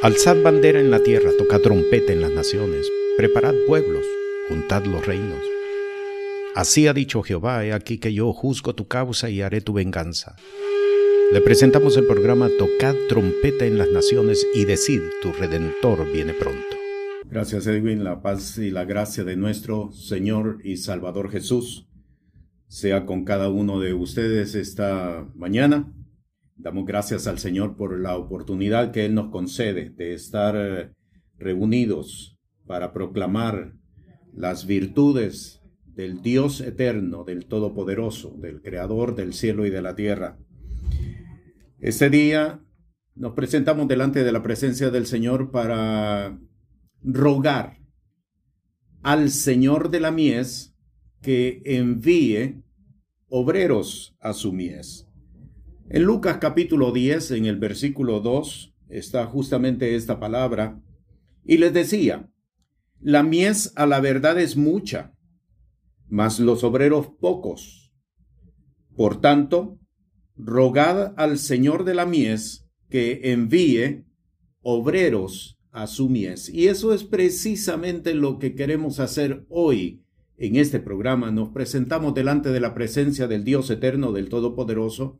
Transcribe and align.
Alzad 0.00 0.40
bandera 0.44 0.78
en 0.78 0.92
la 0.92 1.02
tierra, 1.02 1.32
tocad 1.36 1.60
trompeta 1.60 2.12
en 2.12 2.20
las 2.20 2.30
naciones, 2.30 2.88
preparad 3.16 3.54
pueblos, 3.66 4.06
juntad 4.48 4.84
los 4.84 5.04
reinos. 5.04 5.42
Así 6.54 6.86
ha 6.86 6.92
dicho 6.92 7.24
Jehová, 7.24 7.64
he 7.64 7.72
aquí 7.72 7.98
que 7.98 8.14
yo 8.14 8.32
juzgo 8.32 8.76
tu 8.76 8.86
causa 8.86 9.28
y 9.28 9.42
haré 9.42 9.60
tu 9.60 9.72
venganza. 9.72 10.36
Le 11.32 11.40
presentamos 11.40 11.96
el 11.96 12.06
programa 12.06 12.48
Tocad 12.60 12.94
trompeta 13.08 13.64
en 13.64 13.76
las 13.76 13.90
naciones 13.90 14.46
y 14.54 14.66
decid, 14.66 15.00
tu 15.20 15.32
redentor 15.32 16.08
viene 16.12 16.32
pronto. 16.32 16.76
Gracias 17.28 17.66
Edwin, 17.66 18.04
la 18.04 18.22
paz 18.22 18.56
y 18.58 18.70
la 18.70 18.84
gracia 18.84 19.24
de 19.24 19.34
nuestro 19.34 19.90
Señor 19.90 20.60
y 20.62 20.76
Salvador 20.76 21.28
Jesús 21.28 21.88
sea 22.68 23.04
con 23.04 23.24
cada 23.24 23.48
uno 23.48 23.80
de 23.80 23.94
ustedes 23.94 24.54
esta 24.54 25.26
mañana. 25.34 25.92
Damos 26.58 26.86
gracias 26.86 27.28
al 27.28 27.38
Señor 27.38 27.76
por 27.76 27.96
la 27.96 28.16
oportunidad 28.16 28.90
que 28.90 29.06
Él 29.06 29.14
nos 29.14 29.30
concede 29.30 29.90
de 29.90 30.12
estar 30.12 30.56
eh, 30.56 30.90
reunidos 31.38 32.36
para 32.66 32.92
proclamar 32.92 33.74
las 34.34 34.66
virtudes 34.66 35.62
del 35.86 36.20
Dios 36.20 36.60
eterno, 36.60 37.22
del 37.22 37.46
Todopoderoso, 37.46 38.34
del 38.38 38.60
Creador 38.60 39.14
del 39.14 39.34
cielo 39.34 39.66
y 39.66 39.70
de 39.70 39.82
la 39.82 39.94
tierra. 39.94 40.36
Este 41.78 42.10
día 42.10 42.60
nos 43.14 43.34
presentamos 43.34 43.86
delante 43.86 44.24
de 44.24 44.32
la 44.32 44.42
presencia 44.42 44.90
del 44.90 45.06
Señor 45.06 45.52
para 45.52 46.40
rogar 47.04 47.78
al 49.02 49.30
Señor 49.30 49.90
de 49.90 50.00
la 50.00 50.10
mies 50.10 50.74
que 51.22 51.62
envíe 51.64 52.64
obreros 53.28 54.16
a 54.20 54.32
su 54.32 54.52
mies. 54.52 55.07
En 55.90 56.02
Lucas 56.02 56.36
capítulo 56.38 56.92
10, 56.92 57.30
en 57.30 57.46
el 57.46 57.56
versículo 57.56 58.20
2, 58.20 58.74
está 58.90 59.24
justamente 59.24 59.94
esta 59.94 60.20
palabra, 60.20 60.82
y 61.46 61.56
les 61.56 61.72
decía, 61.72 62.28
la 63.00 63.22
mies 63.22 63.72
a 63.74 63.86
la 63.86 63.98
verdad 64.00 64.38
es 64.38 64.54
mucha, 64.54 65.14
mas 66.06 66.40
los 66.40 66.62
obreros 66.62 67.08
pocos. 67.18 67.90
Por 68.96 69.22
tanto, 69.22 69.78
rogad 70.36 71.14
al 71.16 71.38
Señor 71.38 71.84
de 71.84 71.94
la 71.94 72.04
mies 72.04 72.68
que 72.90 73.32
envíe 73.32 74.04
obreros 74.60 75.58
a 75.70 75.86
su 75.86 76.10
mies. 76.10 76.50
Y 76.50 76.68
eso 76.68 76.92
es 76.92 77.02
precisamente 77.04 78.12
lo 78.12 78.38
que 78.38 78.54
queremos 78.54 79.00
hacer 79.00 79.46
hoy 79.48 80.02
en 80.36 80.56
este 80.56 80.80
programa. 80.80 81.30
Nos 81.30 81.48
presentamos 81.48 82.12
delante 82.12 82.50
de 82.50 82.60
la 82.60 82.74
presencia 82.74 83.26
del 83.26 83.44
Dios 83.44 83.70
eterno, 83.70 84.12
del 84.12 84.28
Todopoderoso, 84.28 85.18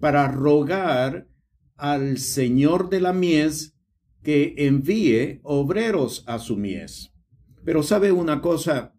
para 0.00 0.28
rogar 0.28 1.28
al 1.76 2.18
Señor 2.18 2.88
de 2.90 3.00
la 3.00 3.12
mies 3.12 3.76
que 4.22 4.54
envíe 4.58 5.40
obreros 5.42 6.24
a 6.26 6.38
su 6.38 6.56
mies. 6.56 7.12
Pero 7.64 7.82
sabe 7.82 8.12
una 8.12 8.40
cosa, 8.40 8.94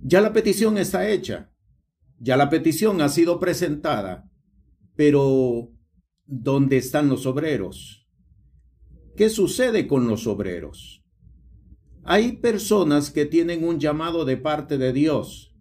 ya 0.00 0.20
la 0.20 0.32
petición 0.32 0.78
está 0.78 1.08
hecha, 1.08 1.52
ya 2.18 2.36
la 2.36 2.48
petición 2.48 3.00
ha 3.00 3.08
sido 3.08 3.38
presentada, 3.40 4.30
pero 4.94 5.70
¿dónde 6.24 6.76
están 6.76 7.08
los 7.08 7.26
obreros? 7.26 8.08
¿Qué 9.16 9.30
sucede 9.30 9.86
con 9.86 10.08
los 10.08 10.26
obreros? 10.26 11.02
Hay 12.04 12.36
personas 12.36 13.10
que 13.10 13.26
tienen 13.26 13.64
un 13.64 13.80
llamado 13.80 14.24
de 14.24 14.36
parte 14.36 14.78
de 14.78 14.92
Dios. 14.92 15.54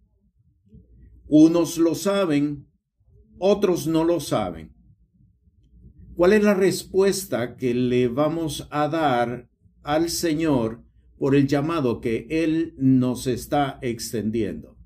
Unos 1.28 1.78
lo 1.78 1.95
saben, 1.95 2.67
otros 3.39 3.88
no 3.88 4.03
lo 4.03 4.19
saben. 4.19 4.73
¿Cuál 6.16 6.33
es 6.33 6.44
la 6.44 6.53
respuesta 6.53 7.58
que 7.58 7.73
le 7.73 8.08
vamos 8.08 8.67
a 8.72 8.88
dar 8.88 9.50
al 9.83 10.09
Señor 10.09 10.81
por 11.17 11.36
el 11.36 11.47
llamado 11.47 12.00
que 12.00 12.25
Él 12.30 12.73
nos 12.77 13.27
está 13.27 13.80
extendiendo? 13.81 14.77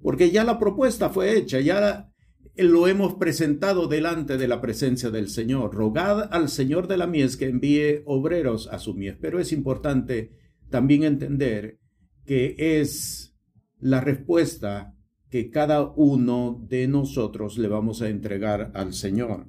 Porque 0.00 0.30
ya 0.30 0.44
la 0.44 0.58
propuesta 0.58 1.10
fue 1.10 1.36
hecha, 1.36 1.60
ya 1.60 2.10
lo 2.56 2.88
hemos 2.88 3.14
presentado 3.14 3.86
delante 3.86 4.38
de 4.38 4.48
la 4.48 4.62
presencia 4.62 5.10
del 5.10 5.28
Señor. 5.28 5.74
Rogad 5.74 6.32
al 6.32 6.48
Señor 6.48 6.88
de 6.88 6.96
la 6.96 7.06
mies 7.06 7.36
que 7.36 7.48
envíe 7.48 8.02
obreros 8.06 8.66
a 8.68 8.78
su 8.78 8.94
mies. 8.94 9.16
Pero 9.20 9.38
es 9.38 9.52
importante 9.52 10.32
también 10.70 11.04
entender 11.04 11.78
que 12.24 12.54
es 12.58 13.34
la 13.78 14.00
respuesta 14.00 14.95
que 15.30 15.50
cada 15.50 15.82
uno 15.82 16.64
de 16.68 16.88
nosotros 16.88 17.58
le 17.58 17.68
vamos 17.68 18.02
a 18.02 18.08
entregar 18.08 18.70
al 18.74 18.94
Señor. 18.94 19.46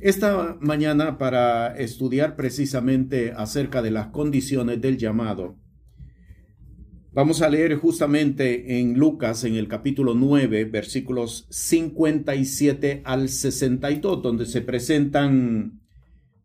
Esta 0.00 0.56
mañana 0.60 1.16
para 1.18 1.76
estudiar 1.76 2.36
precisamente 2.36 3.32
acerca 3.32 3.80
de 3.80 3.90
las 3.90 4.08
condiciones 4.08 4.80
del 4.80 4.98
llamado, 4.98 5.56
Vamos 7.14 7.42
a 7.42 7.48
leer 7.48 7.76
justamente 7.76 8.80
en 8.80 8.98
Lucas, 8.98 9.44
en 9.44 9.54
el 9.54 9.68
capítulo 9.68 10.14
9, 10.14 10.64
versículos 10.64 11.46
57 11.48 13.02
al 13.04 13.28
62, 13.28 14.20
donde 14.20 14.46
se 14.46 14.62
presentan 14.62 15.80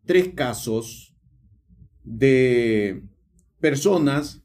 tres 0.04 0.28
casos 0.28 1.16
de 2.04 3.02
personas 3.58 4.39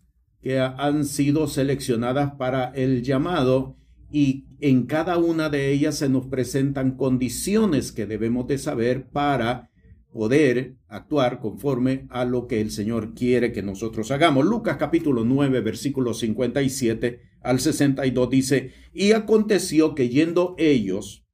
que 0.46 0.60
han 0.60 1.06
sido 1.06 1.48
seleccionadas 1.48 2.36
para 2.36 2.66
el 2.76 3.02
llamado 3.02 3.78
y 4.12 4.46
en 4.60 4.86
cada 4.86 5.18
una 5.18 5.50
de 5.50 5.72
ellas 5.72 5.98
se 5.98 6.08
nos 6.08 6.28
presentan 6.28 6.98
condiciones 6.98 7.92
que 7.92 8.06
debemos 8.06 8.46
de 8.46 8.60
saber 8.60 9.10
para 9.10 9.72
poder 10.14 10.76
actuar 10.88 11.40
conforme 11.40 12.06
a 12.12 12.26
lo 12.26 12.46
que 12.46 12.62
el 12.62 12.70
Señor 12.70 13.16
quiere 13.16 13.52
que 13.52 13.64
nosotros 13.64 14.12
hagamos. 14.12 14.46
Lucas 14.46 14.78
capítulo 14.78 15.26
9, 15.26 15.62
versículo 15.62 16.14
57 16.14 17.22
al 17.42 17.60
62 17.60 18.30
dice, 18.30 18.72
y 18.94 19.14
aconteció 19.14 19.96
que 19.96 20.10
yendo 20.10 20.54
ellos, 20.60 21.26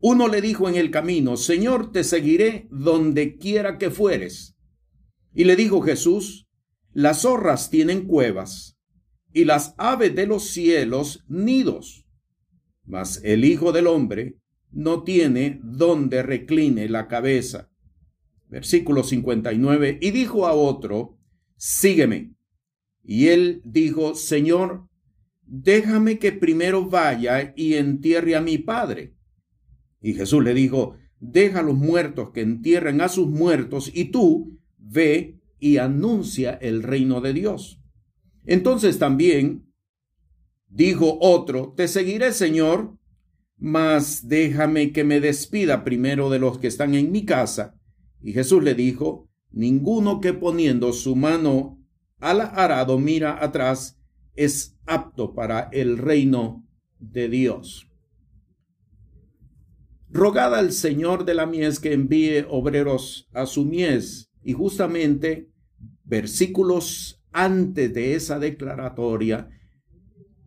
uno 0.00 0.28
le 0.28 0.40
dijo 0.40 0.66
en 0.66 0.76
el 0.76 0.90
camino, 0.90 1.36
Señor, 1.36 1.92
te 1.92 2.04
seguiré 2.04 2.68
donde 2.70 3.36
quiera 3.36 3.76
que 3.76 3.90
fueres. 3.90 4.56
Y 5.34 5.44
le 5.44 5.56
dijo 5.56 5.82
Jesús, 5.82 6.45
las 6.96 7.22
zorras 7.22 7.68
tienen 7.68 8.06
cuevas 8.06 8.78
y 9.34 9.44
las 9.44 9.74
aves 9.76 10.14
de 10.14 10.26
los 10.26 10.48
cielos 10.48 11.26
nidos, 11.28 12.06
mas 12.86 13.20
el 13.22 13.44
Hijo 13.44 13.70
del 13.70 13.86
Hombre 13.86 14.38
no 14.70 15.02
tiene 15.02 15.60
donde 15.62 16.22
recline 16.22 16.88
la 16.88 17.06
cabeza. 17.06 17.70
Versículo 18.48 19.02
59. 19.02 19.98
Y 20.00 20.10
dijo 20.10 20.46
a 20.46 20.54
otro, 20.54 21.18
sígueme. 21.56 22.32
Y 23.04 23.26
él 23.26 23.60
dijo, 23.66 24.14
Señor, 24.14 24.88
déjame 25.42 26.18
que 26.18 26.32
primero 26.32 26.88
vaya 26.88 27.52
y 27.54 27.74
entierre 27.74 28.36
a 28.36 28.40
mi 28.40 28.56
padre. 28.56 29.14
Y 30.00 30.14
Jesús 30.14 30.42
le 30.42 30.54
dijo, 30.54 30.96
deja 31.20 31.58
a 31.58 31.62
los 31.62 31.76
muertos 31.76 32.30
que 32.30 32.40
entierren 32.40 33.02
a 33.02 33.10
sus 33.10 33.28
muertos 33.28 33.90
y 33.92 34.06
tú 34.06 34.58
ve 34.78 35.36
y 35.58 35.78
anuncia 35.78 36.52
el 36.52 36.82
reino 36.82 37.20
de 37.20 37.32
Dios. 37.32 37.80
Entonces 38.44 38.98
también 38.98 39.66
dijo 40.68 41.18
otro, 41.20 41.72
te 41.76 41.88
seguiré, 41.88 42.32
Señor, 42.32 42.96
mas 43.56 44.28
déjame 44.28 44.92
que 44.92 45.04
me 45.04 45.20
despida 45.20 45.84
primero 45.84 46.30
de 46.30 46.38
los 46.38 46.58
que 46.58 46.66
están 46.66 46.94
en 46.94 47.10
mi 47.10 47.24
casa. 47.24 47.74
Y 48.22 48.32
Jesús 48.32 48.62
le 48.62 48.74
dijo, 48.74 49.28
ninguno 49.50 50.20
que 50.20 50.34
poniendo 50.34 50.92
su 50.92 51.16
mano 51.16 51.78
al 52.18 52.40
arado 52.40 52.98
mira 52.98 53.42
atrás 53.42 53.98
es 54.34 54.76
apto 54.86 55.34
para 55.34 55.68
el 55.72 55.98
reino 55.98 56.66
de 56.98 57.28
Dios. 57.28 57.88
Rogad 60.08 60.54
al 60.54 60.72
Señor 60.72 61.24
de 61.24 61.34
la 61.34 61.46
mies 61.46 61.80
que 61.80 61.92
envíe 61.92 62.46
obreros 62.48 63.28
a 63.32 63.46
su 63.46 63.64
mies. 63.64 64.30
Y 64.42 64.52
justamente 64.52 65.50
versículos 66.06 67.22
antes 67.32 67.92
de 67.92 68.14
esa 68.14 68.38
declaratoria 68.38 69.50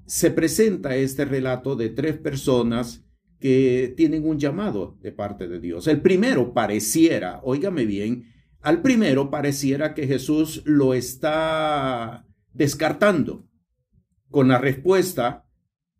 se 0.05 0.31
presenta 0.31 0.95
este 0.95 1.25
relato 1.25 1.75
de 1.75 1.89
tres 1.89 2.17
personas 2.17 3.05
que 3.39 3.93
tienen 3.95 4.27
un 4.27 4.39
llamado 4.39 4.97
de 5.01 5.11
parte 5.11 5.47
de 5.47 5.59
Dios. 5.59 5.87
El 5.87 6.01
primero 6.01 6.53
pareciera, 6.53 7.39
óigame 7.43 7.85
bien, 7.85 8.25
al 8.61 8.81
primero 8.81 9.29
pareciera 9.29 9.93
que 9.93 10.07
Jesús 10.07 10.63
lo 10.65 10.93
está 10.93 12.25
descartando. 12.53 13.45
Con 14.29 14.47
la 14.47 14.57
respuesta, 14.57 15.45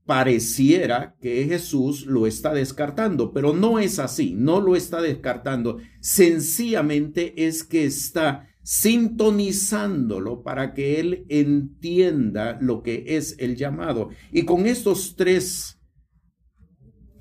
pareciera 0.05 1.15
que 1.21 1.45
Jesús 1.45 2.05
lo 2.07 2.25
está 2.25 2.53
descartando, 2.53 3.31
pero 3.31 3.53
no 3.53 3.79
es 3.79 3.99
así, 3.99 4.33
no 4.35 4.59
lo 4.59 4.75
está 4.75 5.01
descartando. 5.01 5.77
Sencillamente 6.01 7.45
es 7.45 7.63
que 7.63 7.85
está 7.85 8.48
sintonizándolo 8.69 10.43
para 10.43 10.73
que 10.73 10.99
él 10.99 11.25
entienda 11.29 12.59
lo 12.61 12.83
que 12.83 13.03
es 13.07 13.35
el 13.39 13.55
llamado. 13.55 14.09
Y 14.31 14.43
con 14.43 14.67
estos 14.67 15.15
tres 15.15 15.79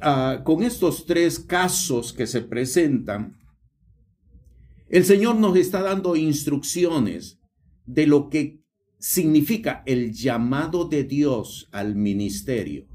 Ah, 0.01 0.43
con 0.45 0.63
estos 0.63 1.07
tres 1.07 1.41
casos 1.41 2.13
que 2.13 2.27
se 2.27 2.43
presentan, 2.43 3.37
El 4.91 5.05
Señor 5.05 5.37
nos 5.37 5.55
está 5.57 5.83
dando 5.83 6.17
instrucciones 6.17 7.39
de 7.85 8.07
lo 8.07 8.31
que 8.31 8.63
significa 8.99 9.83
el 9.85 10.13
llamado 10.13 10.87
de 10.87 11.05
Dios 11.05 11.69
al 11.73 11.95
ministerio 11.95 12.87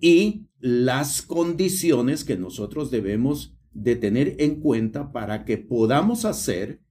y 0.00 0.46
las 0.58 1.20
condiciones 1.20 2.24
que 2.24 2.38
nosotros 2.38 2.90
debemos 2.90 3.54
de 3.72 3.96
tener 3.96 4.36
en 4.38 4.60
cuenta 4.60 5.12
para 5.12 5.44
que 5.44 5.58
podamos 5.58 6.24
hacer 6.24 6.81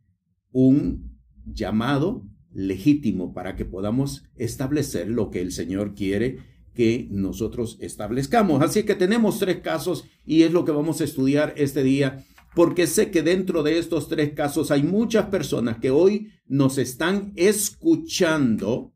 un 0.52 1.18
llamado 1.46 2.26
legítimo, 2.54 3.34
para 3.34 3.56
que 3.56 3.66
podamos 3.66 4.24
establecer 4.36 5.08
lo 5.10 5.30
que 5.30 5.42
el 5.42 5.52
Señor 5.52 5.96
quiere 5.96 6.40
que 6.74 7.08
nosotros 7.12 7.78
establezcamos. 7.82 8.62
Así 8.62 8.84
que 8.84 8.96
tenemos 8.96 9.40
tres 9.40 9.60
casos 9.60 10.06
y 10.26 10.44
es 10.44 10.52
lo 10.52 10.66
que 10.66 10.72
vamos 10.72 11.02
a 11.02 11.04
estudiar 11.04 11.54
este 11.58 11.84
día, 11.84 12.26
porque 12.56 12.88
sé 12.88 13.12
que 13.12 13.24
dentro 13.24 13.64
de 13.64 13.78
estos 13.78 14.08
tres 14.08 14.34
casos 14.34 14.72
hay 14.72 14.84
muchas 14.84 15.28
personas 15.28 15.78
que 15.78 15.92
hoy 15.92 16.30
nos 16.48 16.78
están 16.78 17.34
escuchando 17.36 18.94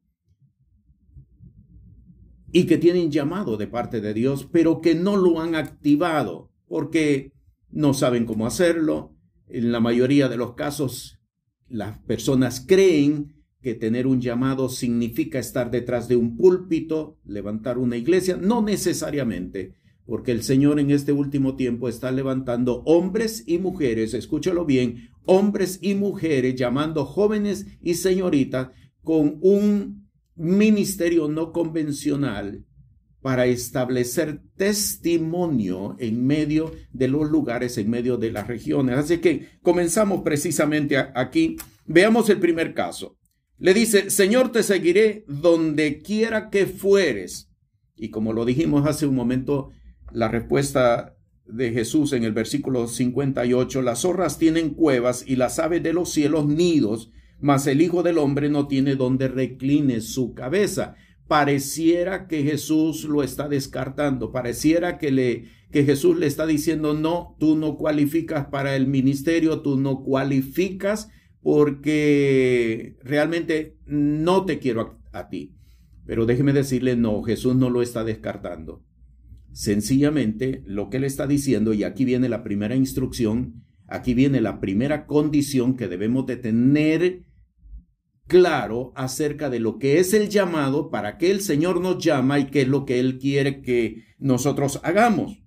y 2.52 2.66
que 2.66 2.78
tienen 2.78 3.12
llamado 3.12 3.58
de 3.58 3.68
parte 3.68 4.00
de 4.00 4.14
Dios, 4.14 4.48
pero 4.50 4.80
que 4.80 4.96
no 4.96 5.18
lo 5.18 5.42
han 5.42 5.56
activado 5.56 6.52
porque 6.68 7.34
no 7.70 7.94
saben 7.94 8.26
cómo 8.26 8.46
hacerlo. 8.46 9.12
En 9.48 9.72
la 9.72 9.80
mayoría 9.80 10.28
de 10.28 10.38
los 10.38 10.56
casos, 10.56 11.20
las 11.68 11.98
personas 12.00 12.64
creen 12.66 13.34
que 13.62 13.74
tener 13.74 14.06
un 14.06 14.22
llamado 14.22 14.70
significa 14.70 15.40
estar 15.40 15.72
detrás 15.72 16.08
de 16.08 16.16
un 16.16 16.38
púlpito, 16.38 17.18
levantar 17.26 17.78
una 17.78 17.98
iglesia, 17.98 18.38
no 18.38 18.62
necesariamente, 18.62 19.74
porque 20.06 20.32
el 20.32 20.44
Señor 20.44 20.80
en 20.80 20.92
este 20.92 21.12
último 21.12 21.56
tiempo 21.56 21.90
está 21.90 22.12
levantando 22.12 22.84
hombres 22.86 23.44
y 23.48 23.58
mujeres, 23.58 24.14
escúchalo 24.14 24.66
bien, 24.66 25.10
hombres 25.26 25.80
y 25.82 25.96
mujeres 25.96 26.56
llamando 26.56 27.06
jóvenes 27.06 27.66
y 27.82 27.96
señoritas 27.96 28.70
con 29.04 29.40
un 29.42 30.08
ministerio 30.36 31.28
no 31.28 31.52
convencional 31.52 32.66
para 33.26 33.48
establecer 33.48 34.40
testimonio 34.56 35.96
en 35.98 36.28
medio 36.28 36.74
de 36.94 37.08
los 37.08 37.28
lugares, 37.28 37.76
en 37.80 37.90
medio 37.90 38.18
de 38.18 38.32
las 38.32 38.46
regiones. 38.46 39.00
Así 39.00 39.18
que 39.18 39.48
comenzamos 39.64 40.22
precisamente 40.22 40.96
aquí. 40.96 41.58
Veamos 41.88 42.30
el 42.30 42.38
primer 42.38 42.76
caso. 42.76 43.18
Le 43.58 43.74
dice, 43.74 44.12
Señor, 44.12 44.52
te 44.52 44.62
seguiré 44.62 45.26
donde 45.28 46.04
quiera 46.04 46.52
que 46.52 46.68
fueres. 46.68 47.50
Y 47.96 48.10
como 48.10 48.32
lo 48.32 48.46
dijimos 48.46 48.86
hace 48.86 49.08
un 49.08 49.16
momento, 49.16 49.72
la 50.12 50.28
respuesta 50.28 51.16
de 51.48 51.72
Jesús 51.72 52.14
en 52.14 52.26
el 52.26 52.34
versículo 52.34 52.88
58, 52.88 53.82
las 53.82 54.02
zorras 54.02 54.38
tienen 54.38 54.76
cuevas 54.76 55.24
y 55.26 55.36
las 55.36 55.58
aves 55.58 55.82
de 55.82 55.94
los 55.94 56.12
cielos 56.12 56.46
nidos, 56.46 57.12
mas 57.40 57.66
el 57.66 57.82
Hijo 57.82 58.04
del 58.04 58.20
Hombre 58.20 58.50
no 58.50 58.68
tiene 58.68 58.94
donde 58.94 59.30
recline 59.30 60.00
su 60.02 60.36
cabeza. 60.36 60.96
Pareciera 61.28 62.28
que 62.28 62.44
Jesús 62.44 63.04
lo 63.06 63.24
está 63.24 63.48
descartando, 63.48 64.32
pareciera 64.32 64.98
que 64.98 65.12
le 65.12 65.56
que 65.72 65.84
Jesús 65.84 66.18
le 66.18 66.28
está 66.28 66.46
diciendo, 66.46 66.94
"No, 66.94 67.36
tú 67.40 67.58
no 67.58 67.76
cualificas 67.76 68.46
para 68.46 68.78
el 68.78 68.88
ministerio, 68.88 69.62
tú 69.62 69.78
no 69.78 70.04
cualificas 70.04 71.10
porque 71.46 72.98
realmente 73.04 73.78
no 73.86 74.46
te 74.46 74.58
quiero 74.58 74.98
a, 75.12 75.30
ti. 75.30 75.54
Pero 76.04 76.26
déjeme 76.26 76.54
decirle, 76.54 76.96
no, 76.96 77.22
Jesús 77.22 77.56
no 77.56 77.70
lo 77.70 77.84
está 77.84 78.04
descartando. 78.04 78.84
Sencillamente 79.52 80.64
lo 80.66 80.90
que 80.90 80.98
él 80.98 81.04
está 81.04 81.28
diciendo, 81.28 81.76
y 81.76 81.84
aquí 81.84 82.04
viene 82.04 82.30
la 82.30 82.42
primera 82.42 82.76
instrucción, 82.76 83.64
aquí 83.86 84.16
viene 84.16 84.42
la 84.42 84.60
primera 84.60 85.06
condición 85.06 85.78
que 85.78 85.88
debemos 85.88 86.26
de 86.26 86.38
tener 86.38 87.26
claro 88.28 88.92
acerca 88.96 89.50
de 89.50 89.60
lo 89.60 89.78
que 89.78 90.00
es 90.00 90.14
el 90.14 90.30
llamado, 90.30 90.90
para 90.90 91.18
qué 91.18 91.32
el 91.32 91.42
Señor 91.42 91.82
nos 91.82 92.04
llama 92.04 92.40
y 92.40 92.48
qué 92.48 92.62
es 92.62 92.68
lo 92.68 92.86
que 92.86 93.00
Él 93.00 93.20
quiere 93.20 93.62
que 93.62 94.04
nosotros 94.18 94.80
hagamos. 94.84 95.44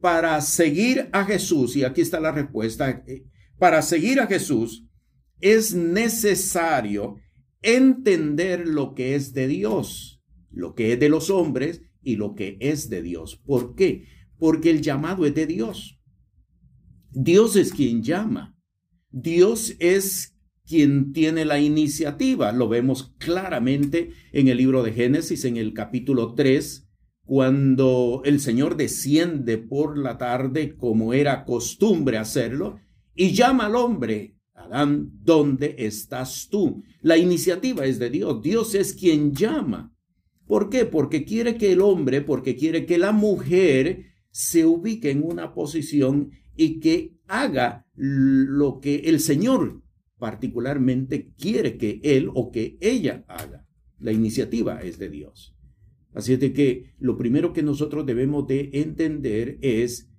Para 0.00 0.40
seguir 0.40 1.08
a 1.12 1.24
Jesús, 1.24 1.76
y 1.76 1.84
aquí 1.84 2.00
está 2.00 2.20
la 2.20 2.32
respuesta, 2.32 3.04
eh, 3.06 3.24
para 3.58 3.82
seguir 3.82 4.20
a 4.20 4.26
Jesús 4.26 4.86
es 5.40 5.74
necesario 5.74 7.16
entender 7.62 8.68
lo 8.68 8.94
que 8.94 9.14
es 9.14 9.32
de 9.32 9.48
Dios, 9.48 10.22
lo 10.50 10.74
que 10.74 10.92
es 10.92 11.00
de 11.00 11.08
los 11.08 11.30
hombres 11.30 11.82
y 12.02 12.16
lo 12.16 12.34
que 12.34 12.56
es 12.60 12.88
de 12.90 13.02
Dios. 13.02 13.36
¿Por 13.44 13.74
qué? 13.74 14.06
Porque 14.38 14.70
el 14.70 14.82
llamado 14.82 15.26
es 15.26 15.34
de 15.34 15.46
Dios. 15.46 15.98
Dios 17.10 17.56
es 17.56 17.72
quien 17.72 18.02
llama. 18.02 18.56
Dios 19.10 19.76
es 19.78 20.33
quien 20.66 21.12
tiene 21.12 21.44
la 21.44 21.60
iniciativa. 21.60 22.52
Lo 22.52 22.68
vemos 22.68 23.14
claramente 23.18 24.10
en 24.32 24.48
el 24.48 24.58
libro 24.58 24.82
de 24.82 24.92
Génesis, 24.92 25.44
en 25.44 25.56
el 25.56 25.74
capítulo 25.74 26.34
3, 26.34 26.88
cuando 27.24 28.22
el 28.24 28.40
Señor 28.40 28.76
desciende 28.76 29.58
por 29.58 29.98
la 29.98 30.18
tarde, 30.18 30.76
como 30.76 31.14
era 31.14 31.44
costumbre 31.44 32.18
hacerlo, 32.18 32.80
y 33.14 33.32
llama 33.32 33.66
al 33.66 33.76
hombre 33.76 34.34
Adán, 34.54 35.10
¿dónde 35.22 35.74
estás 35.78 36.48
tú? 36.50 36.82
La 37.00 37.16
iniciativa 37.16 37.84
es 37.84 37.98
de 37.98 38.08
Dios. 38.08 38.40
Dios 38.40 38.74
es 38.74 38.94
quien 38.94 39.34
llama. 39.34 39.92
¿Por 40.46 40.70
qué? 40.70 40.84
Porque 40.84 41.24
quiere 41.24 41.56
que 41.56 41.72
el 41.72 41.80
hombre, 41.80 42.20
porque 42.20 42.56
quiere 42.56 42.86
que 42.86 42.96
la 42.98 43.12
mujer 43.12 44.06
se 44.30 44.64
ubique 44.64 45.10
en 45.10 45.22
una 45.22 45.52
posición 45.54 46.30
y 46.56 46.80
que 46.80 47.16
haga 47.26 47.86
lo 47.94 48.80
que 48.80 48.96
el 49.06 49.20
Señor 49.20 49.82
particularmente 50.24 51.34
quiere 51.38 51.76
que 51.76 52.00
él 52.02 52.30
o 52.32 52.50
que 52.50 52.78
ella 52.80 53.26
haga. 53.28 53.66
La 53.98 54.10
iniciativa 54.10 54.80
es 54.80 54.98
de 54.98 55.10
Dios. 55.10 55.54
Así 56.14 56.32
es 56.32 56.40
de 56.40 56.54
que 56.54 56.94
lo 56.98 57.18
primero 57.18 57.52
que 57.52 57.62
nosotros 57.62 58.06
debemos 58.06 58.46
de 58.46 58.70
entender 58.72 59.58
es 59.60 60.10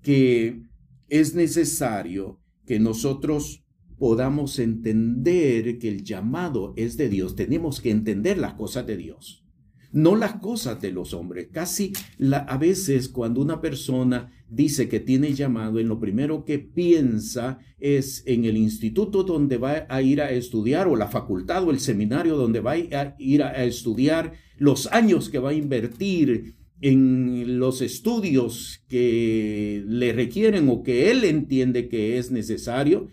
que 0.00 0.62
es 1.10 1.34
necesario 1.34 2.40
que 2.64 2.80
nosotros 2.80 3.62
podamos 3.98 4.58
entender 4.58 5.76
que 5.78 5.88
el 5.88 6.04
llamado 6.04 6.72
es 6.78 6.96
de 6.96 7.10
Dios, 7.10 7.36
tenemos 7.36 7.82
que 7.82 7.90
entender 7.90 8.38
las 8.38 8.54
cosas 8.54 8.86
de 8.86 8.96
Dios, 8.96 9.44
no 9.92 10.16
las 10.16 10.34
cosas 10.34 10.80
de 10.80 10.92
los 10.92 11.14
hombres. 11.14 11.48
Casi 11.52 11.92
a 12.32 12.56
veces 12.58 13.08
cuando 13.08 13.40
una 13.40 13.60
persona 13.60 14.32
dice 14.48 14.88
que 14.88 15.00
tiene 15.00 15.34
llamado, 15.34 15.78
en 15.78 15.88
lo 15.88 15.98
primero 16.00 16.44
que 16.44 16.58
piensa 16.58 17.58
es 17.78 18.22
en 18.26 18.44
el 18.44 18.56
instituto 18.56 19.22
donde 19.22 19.56
va 19.56 19.86
a 19.88 20.02
ir 20.02 20.20
a 20.20 20.30
estudiar 20.30 20.88
o 20.88 20.96
la 20.96 21.08
facultad 21.08 21.64
o 21.64 21.70
el 21.70 21.80
seminario 21.80 22.36
donde 22.36 22.60
va 22.60 22.72
a 22.72 23.14
ir 23.18 23.42
a 23.42 23.64
estudiar, 23.64 24.32
los 24.58 24.86
años 24.92 25.30
que 25.30 25.38
va 25.38 25.50
a 25.50 25.54
invertir 25.54 26.56
en 26.80 27.58
los 27.58 27.82
estudios 27.82 28.82
que 28.88 29.84
le 29.86 30.12
requieren 30.12 30.68
o 30.68 30.82
que 30.82 31.10
él 31.10 31.24
entiende 31.24 31.88
que 31.88 32.18
es 32.18 32.30
necesario 32.30 33.08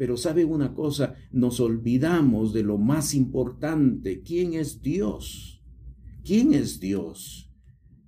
pero 0.00 0.16
sabe 0.16 0.46
una 0.46 0.72
cosa, 0.72 1.14
nos 1.30 1.60
olvidamos 1.60 2.54
de 2.54 2.62
lo 2.62 2.78
más 2.78 3.12
importante. 3.12 4.22
¿Quién 4.22 4.54
es 4.54 4.80
Dios? 4.80 5.59
¿Quién 6.30 6.54
es 6.54 6.78
Dios? 6.78 7.50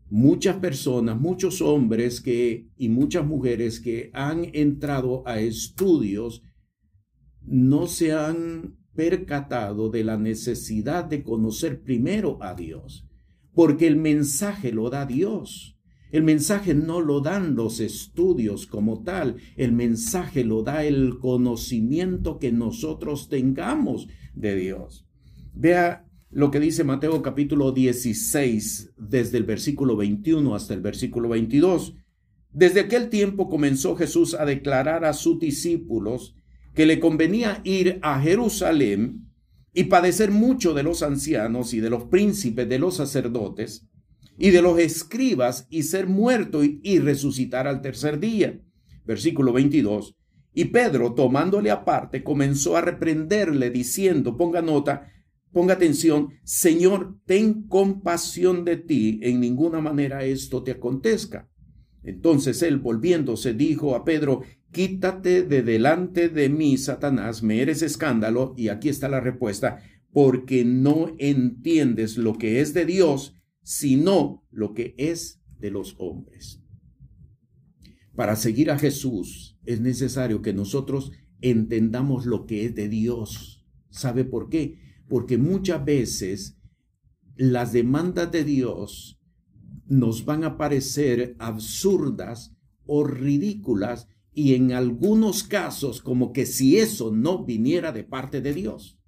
Muchas 0.08 0.58
personas, 0.58 1.20
muchos 1.20 1.60
hombres 1.60 2.20
que, 2.20 2.68
y 2.76 2.88
muchas 2.88 3.26
mujeres 3.26 3.80
que 3.80 4.12
han 4.12 4.46
entrado 4.52 5.26
a 5.26 5.40
estudios 5.40 6.44
no 7.40 7.88
se 7.88 8.12
han 8.12 8.76
percatado 8.94 9.90
de 9.90 10.04
la 10.04 10.18
necesidad 10.18 11.04
de 11.04 11.24
conocer 11.24 11.82
primero 11.82 12.38
a 12.40 12.54
Dios, 12.54 13.08
porque 13.54 13.88
el 13.88 13.96
mensaje 13.96 14.70
lo 14.70 14.88
da 14.88 15.04
Dios. 15.04 15.76
El 16.12 16.22
mensaje 16.22 16.74
no 16.74 17.00
lo 17.00 17.22
dan 17.22 17.56
los 17.56 17.80
estudios 17.80 18.68
como 18.68 19.02
tal, 19.02 19.34
el 19.56 19.72
mensaje 19.72 20.44
lo 20.44 20.62
da 20.62 20.84
el 20.84 21.18
conocimiento 21.18 22.38
que 22.38 22.52
nosotros 22.52 23.28
tengamos 23.28 24.06
de 24.32 24.54
Dios. 24.54 25.08
Vea 25.54 26.06
lo 26.32 26.50
que 26.50 26.60
dice 26.60 26.82
Mateo 26.82 27.20
capítulo 27.20 27.72
16, 27.72 28.94
desde 28.96 29.36
el 29.36 29.44
versículo 29.44 29.96
21 29.96 30.54
hasta 30.54 30.72
el 30.72 30.80
versículo 30.80 31.28
22. 31.28 31.94
Desde 32.50 32.80
aquel 32.80 33.10
tiempo 33.10 33.50
comenzó 33.50 33.96
Jesús 33.96 34.34
a 34.34 34.46
declarar 34.46 35.04
a 35.04 35.12
sus 35.12 35.38
discípulos 35.38 36.34
que 36.74 36.86
le 36.86 37.00
convenía 37.00 37.60
ir 37.64 37.98
a 38.00 38.18
Jerusalén 38.18 39.28
y 39.74 39.84
padecer 39.84 40.30
mucho 40.30 40.72
de 40.72 40.82
los 40.82 41.02
ancianos 41.02 41.74
y 41.74 41.80
de 41.80 41.90
los 41.90 42.04
príncipes 42.04 42.66
de 42.66 42.78
los 42.78 42.96
sacerdotes 42.96 43.86
y 44.38 44.50
de 44.50 44.62
los 44.62 44.78
escribas 44.78 45.66
y 45.68 45.82
ser 45.82 46.06
muerto 46.06 46.64
y, 46.64 46.98
resucitar 46.98 47.68
al 47.68 47.82
tercer 47.82 48.18
día. 48.18 48.58
Versículo 49.04 49.52
22. 49.52 50.16
Y 50.54 50.66
Pedro, 50.66 51.12
tomándole 51.12 51.70
aparte, 51.70 52.24
comenzó 52.24 52.76
a 52.78 52.80
reprenderle, 52.80 53.70
diciendo, 53.70 54.36
ponga 54.36 54.62
nota, 54.62 55.08
ponga 55.52 55.74
atención, 55.74 56.30
Señor, 56.44 57.18
ten 57.26 57.68
compasión 57.68 58.64
de 58.64 58.76
ti, 58.76 59.20
en 59.22 59.40
ninguna 59.40 59.80
manera 59.80 60.24
esto 60.24 60.62
te 60.62 60.72
acontezca. 60.72 61.48
Entonces 62.02 62.62
él, 62.62 62.78
volviéndose, 62.78 63.54
dijo 63.54 63.94
a 63.94 64.04
Pedro, 64.04 64.42
Quítate 64.72 65.42
de 65.42 65.62
delante 65.62 66.30
de 66.30 66.48
mí, 66.48 66.78
Satanás, 66.78 67.42
me 67.42 67.60
eres 67.60 67.82
escándalo, 67.82 68.54
y 68.56 68.68
aquí 68.68 68.88
está 68.88 69.06
la 69.10 69.20
respuesta, 69.20 69.82
porque 70.12 70.64
no 70.64 71.14
entiendes 71.18 72.16
lo 72.16 72.38
que 72.38 72.60
es 72.60 72.72
de 72.72 72.86
Dios, 72.86 73.36
sino 73.62 74.46
lo 74.50 74.72
que 74.72 74.94
es 74.96 75.42
de 75.58 75.70
los 75.70 75.94
hombres. 75.98 76.62
Para 78.14 78.34
seguir 78.36 78.70
a 78.70 78.78
Jesús 78.78 79.58
es 79.64 79.80
necesario 79.80 80.40
que 80.40 80.54
nosotros 80.54 81.12
entendamos 81.42 82.24
lo 82.24 82.46
que 82.46 82.64
es 82.64 82.74
de 82.74 82.88
Dios. 82.88 83.66
¿Sabe 83.90 84.24
por 84.24 84.48
qué? 84.48 84.78
Porque 85.12 85.36
muchas 85.36 85.84
veces 85.84 86.56
las 87.36 87.74
demandas 87.74 88.32
de 88.32 88.44
Dios 88.44 89.20
nos 89.86 90.24
van 90.24 90.42
a 90.42 90.56
parecer 90.56 91.36
absurdas 91.38 92.56
o 92.86 93.04
ridículas 93.04 94.08
y 94.32 94.54
en 94.54 94.72
algunos 94.72 95.42
casos 95.42 96.00
como 96.00 96.32
que 96.32 96.46
si 96.46 96.78
eso 96.78 97.10
no 97.12 97.44
viniera 97.44 97.92
de 97.92 98.04
parte 98.04 98.40
de 98.40 98.54
Dios. 98.54 98.98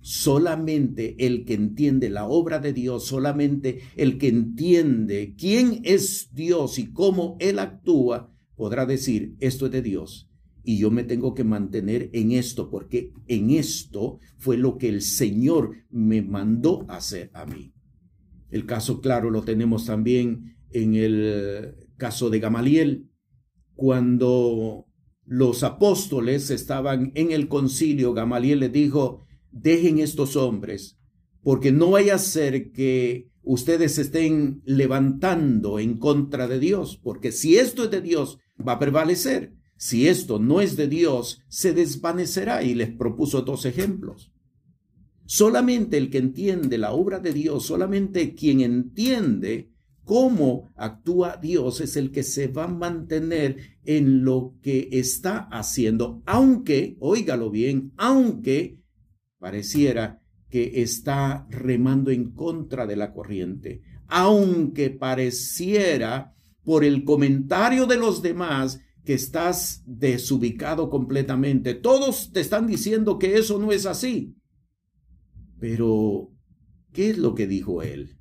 Solamente 0.00 1.14
el 1.24 1.44
que 1.44 1.54
entiende 1.54 2.10
la 2.10 2.26
obra 2.26 2.58
de 2.58 2.72
Dios, 2.72 3.04
solamente 3.04 3.82
el 3.94 4.18
que 4.18 4.26
entiende 4.26 5.36
quién 5.38 5.80
es 5.84 6.34
Dios 6.34 6.76
y 6.80 6.92
cómo 6.92 7.36
Él 7.38 7.60
actúa, 7.60 8.34
podrá 8.56 8.84
decir, 8.84 9.36
esto 9.38 9.66
es 9.66 9.70
de 9.70 9.82
Dios. 9.82 10.28
Y 10.68 10.78
yo 10.78 10.90
me 10.90 11.04
tengo 11.04 11.32
que 11.32 11.44
mantener 11.44 12.10
en 12.12 12.32
esto, 12.32 12.68
porque 12.68 13.12
en 13.28 13.50
esto 13.50 14.18
fue 14.36 14.56
lo 14.56 14.78
que 14.78 14.88
el 14.88 15.00
Señor 15.00 15.76
me 15.90 16.22
mandó 16.22 16.84
hacer 16.88 17.30
a 17.34 17.46
mí. 17.46 17.72
El 18.50 18.66
caso 18.66 19.00
claro 19.00 19.30
lo 19.30 19.42
tenemos 19.42 19.86
también 19.86 20.56
en 20.72 20.96
el 20.96 21.76
caso 21.96 22.30
de 22.30 22.40
Gamaliel, 22.40 23.08
cuando 23.76 24.86
los 25.24 25.62
apóstoles 25.62 26.50
estaban 26.50 27.12
en 27.14 27.30
el 27.30 27.46
concilio, 27.46 28.12
Gamaliel 28.12 28.58
les 28.58 28.72
dijo, 28.72 29.24
dejen 29.52 30.00
estos 30.00 30.34
hombres, 30.34 30.98
porque 31.42 31.70
no 31.70 31.92
vaya 31.92 32.16
a 32.16 32.18
ser 32.18 32.72
que 32.72 33.30
ustedes 33.42 33.98
estén 33.98 34.62
levantando 34.64 35.78
en 35.78 35.96
contra 35.96 36.48
de 36.48 36.58
Dios, 36.58 36.98
porque 37.00 37.30
si 37.30 37.56
esto 37.56 37.84
es 37.84 37.92
de 37.92 38.00
Dios, 38.00 38.40
va 38.66 38.72
a 38.72 38.78
prevalecer. 38.80 39.55
Si 39.76 40.08
esto 40.08 40.38
no 40.38 40.60
es 40.60 40.76
de 40.76 40.88
Dios, 40.88 41.42
se 41.48 41.72
desvanecerá. 41.72 42.62
Y 42.62 42.74
les 42.74 42.90
propuso 42.90 43.42
dos 43.42 43.64
ejemplos. 43.64 44.32
Solamente 45.26 45.96
el 45.96 46.10
que 46.10 46.18
entiende 46.18 46.78
la 46.78 46.92
obra 46.92 47.18
de 47.18 47.32
Dios, 47.32 47.66
solamente 47.66 48.34
quien 48.34 48.60
entiende 48.60 49.72
cómo 50.04 50.70
actúa 50.76 51.36
Dios 51.36 51.80
es 51.80 51.96
el 51.96 52.12
que 52.12 52.22
se 52.22 52.46
va 52.46 52.64
a 52.64 52.68
mantener 52.68 53.56
en 53.84 54.24
lo 54.24 54.54
que 54.62 54.88
está 54.92 55.48
haciendo, 55.50 56.22
aunque, 56.26 56.96
óigalo 57.00 57.50
bien, 57.50 57.92
aunque 57.96 58.78
pareciera 59.38 60.22
que 60.48 60.80
está 60.80 61.48
remando 61.50 62.12
en 62.12 62.30
contra 62.30 62.86
de 62.86 62.94
la 62.94 63.12
corriente, 63.12 63.82
aunque 64.06 64.90
pareciera 64.90 66.36
por 66.62 66.84
el 66.84 67.02
comentario 67.02 67.86
de 67.86 67.96
los 67.96 68.22
demás 68.22 68.80
que 69.06 69.14
estás 69.14 69.84
desubicado 69.86 70.90
completamente. 70.90 71.74
Todos 71.74 72.32
te 72.32 72.40
están 72.40 72.66
diciendo 72.66 73.18
que 73.18 73.38
eso 73.38 73.58
no 73.58 73.70
es 73.70 73.86
así. 73.86 74.34
Pero, 75.60 76.32
¿qué 76.92 77.10
es 77.10 77.18
lo 77.18 77.36
que 77.36 77.46
dijo 77.46 77.82
él? 77.82 78.18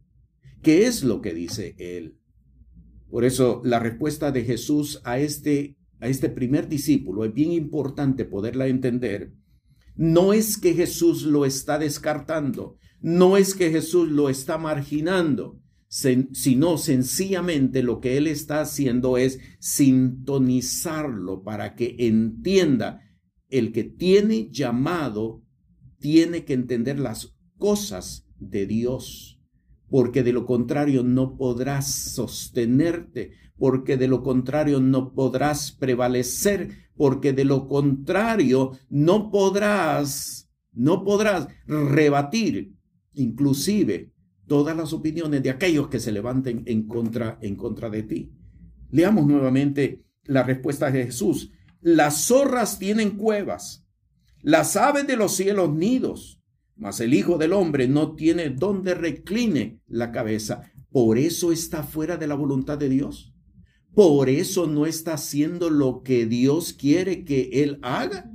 ¿Qué 0.61 0.85
es 0.85 1.03
lo 1.03 1.21
que 1.21 1.33
dice 1.33 1.75
él? 1.79 2.19
Por 3.09 3.25
eso 3.25 3.61
la 3.65 3.79
respuesta 3.79 4.31
de 4.31 4.43
Jesús 4.43 5.01
a 5.03 5.17
este, 5.17 5.75
a 5.99 6.07
este 6.07 6.29
primer 6.29 6.69
discípulo 6.69 7.25
es 7.25 7.33
bien 7.33 7.51
importante 7.51 8.23
poderla 8.23 8.67
entender. 8.67 9.33
No 9.95 10.33
es 10.33 10.57
que 10.57 10.75
Jesús 10.75 11.23
lo 11.23 11.45
está 11.45 11.79
descartando, 11.79 12.77
no 13.01 13.37
es 13.37 13.55
que 13.55 13.71
Jesús 13.71 14.09
lo 14.09 14.29
está 14.29 14.59
marginando, 14.59 15.59
sino 15.87 16.77
sencillamente 16.77 17.83
lo 17.83 18.01
que 18.01 18.17
él 18.17 18.27
está 18.27 18.61
haciendo 18.61 19.17
es 19.17 19.39
sintonizarlo 19.59 21.43
para 21.43 21.75
que 21.75 21.95
entienda. 21.99 23.01
El 23.49 23.71
que 23.71 23.83
tiene 23.83 24.49
llamado 24.49 25.43
tiene 25.99 26.43
que 26.43 26.53
entender 26.53 26.99
las 26.99 27.35
cosas 27.57 28.27
de 28.37 28.65
Dios 28.65 29.35
porque 29.89 30.23
de 30.23 30.33
lo 30.33 30.45
contrario 30.45 31.03
no 31.03 31.37
podrás 31.37 31.89
sostenerte, 31.89 33.31
porque 33.57 33.97
de 33.97 34.07
lo 34.07 34.23
contrario 34.23 34.79
no 34.79 35.13
podrás 35.13 35.71
prevalecer, 35.71 36.89
porque 36.95 37.33
de 37.33 37.45
lo 37.45 37.67
contrario 37.67 38.71
no 38.89 39.31
podrás, 39.31 40.49
no 40.73 41.03
podrás 41.03 41.47
rebatir. 41.67 42.75
Inclusive 43.13 44.11
todas 44.47 44.75
las 44.75 44.93
opiniones 44.93 45.43
de 45.43 45.49
aquellos 45.49 45.87
que 45.87 45.99
se 45.99 46.11
levanten 46.11 46.63
en 46.65 46.87
contra, 46.87 47.37
en 47.41 47.55
contra 47.55 47.89
de 47.89 48.03
ti. 48.03 48.31
Leamos 48.91 49.25
nuevamente 49.27 50.03
la 50.23 50.43
respuesta 50.43 50.91
de 50.91 51.05
Jesús. 51.05 51.51
Las 51.81 52.25
zorras 52.25 52.79
tienen 52.79 53.11
cuevas, 53.11 53.85
las 54.41 54.75
aves 54.75 55.07
de 55.07 55.17
los 55.17 55.35
cielos 55.35 55.73
nidos, 55.73 56.41
mas 56.75 56.99
el 56.99 57.13
Hijo 57.13 57.37
del 57.37 57.53
Hombre 57.53 57.87
no 57.87 58.15
tiene 58.15 58.49
donde 58.49 58.93
recline 58.93 59.79
la 59.87 60.11
cabeza. 60.11 60.71
Por 60.91 61.17
eso 61.17 61.51
está 61.51 61.83
fuera 61.83 62.17
de 62.17 62.27
la 62.27 62.35
voluntad 62.35 62.77
de 62.77 62.89
Dios. 62.89 63.33
Por 63.93 64.29
eso 64.29 64.67
no 64.67 64.85
está 64.85 65.13
haciendo 65.13 65.69
lo 65.69 66.03
que 66.03 66.25
Dios 66.25 66.73
quiere 66.73 67.23
que 67.23 67.49
Él 67.63 67.79
haga. 67.81 68.29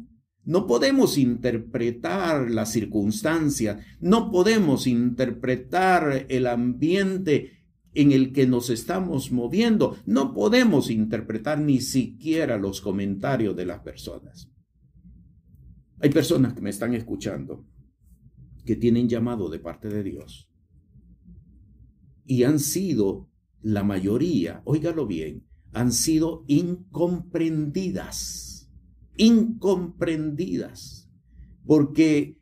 No 0.44 0.66
podemos 0.66 1.18
interpretar 1.18 2.50
las 2.50 2.72
circunstancias, 2.72 3.84
no 4.00 4.30
podemos 4.30 4.86
interpretar 4.86 6.26
el 6.28 6.46
ambiente 6.46 7.60
en 7.92 8.12
el 8.12 8.32
que 8.32 8.46
nos 8.46 8.70
estamos 8.70 9.32
moviendo, 9.32 9.98
no 10.06 10.32
podemos 10.32 10.90
interpretar 10.90 11.60
ni 11.60 11.80
siquiera 11.80 12.56
los 12.56 12.80
comentarios 12.80 13.56
de 13.56 13.66
las 13.66 13.80
personas. 13.80 14.48
Hay 16.00 16.10
personas 16.10 16.54
que 16.54 16.62
me 16.62 16.70
están 16.70 16.94
escuchando 16.94 17.66
que 18.64 18.76
tienen 18.76 19.08
llamado 19.08 19.50
de 19.50 19.58
parte 19.58 19.88
de 19.88 20.02
Dios. 20.02 20.50
Y 22.24 22.44
han 22.44 22.60
sido, 22.60 23.28
la 23.60 23.82
mayoría, 23.82 24.62
óigalo 24.64 25.06
bien, 25.06 25.44
han 25.72 25.92
sido 25.92 26.44
incomprendidas, 26.46 28.49
incomprendidas, 29.20 31.10
porque 31.66 32.38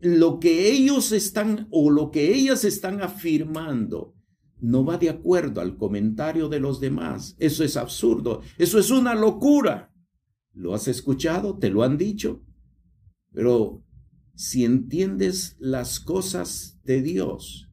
lo 0.00 0.40
que 0.40 0.72
ellos 0.72 1.12
están 1.12 1.68
o 1.70 1.90
lo 1.90 2.10
que 2.10 2.34
ellas 2.34 2.64
están 2.64 3.00
afirmando 3.00 4.14
no 4.60 4.84
va 4.84 4.98
de 4.98 5.08
acuerdo 5.08 5.60
al 5.60 5.76
comentario 5.76 6.48
de 6.48 6.60
los 6.60 6.80
demás. 6.80 7.36
Eso 7.38 7.64
es 7.64 7.76
absurdo, 7.76 8.42
eso 8.58 8.78
es 8.78 8.90
una 8.90 9.14
locura. 9.14 9.94
¿Lo 10.52 10.74
has 10.74 10.88
escuchado? 10.88 11.58
¿Te 11.58 11.70
lo 11.70 11.84
han 11.84 11.96
dicho? 11.96 12.42
Pero 13.32 13.84
si 14.34 14.64
entiendes 14.64 15.56
las 15.60 16.00
cosas 16.00 16.80
de 16.82 17.02
Dios, 17.02 17.70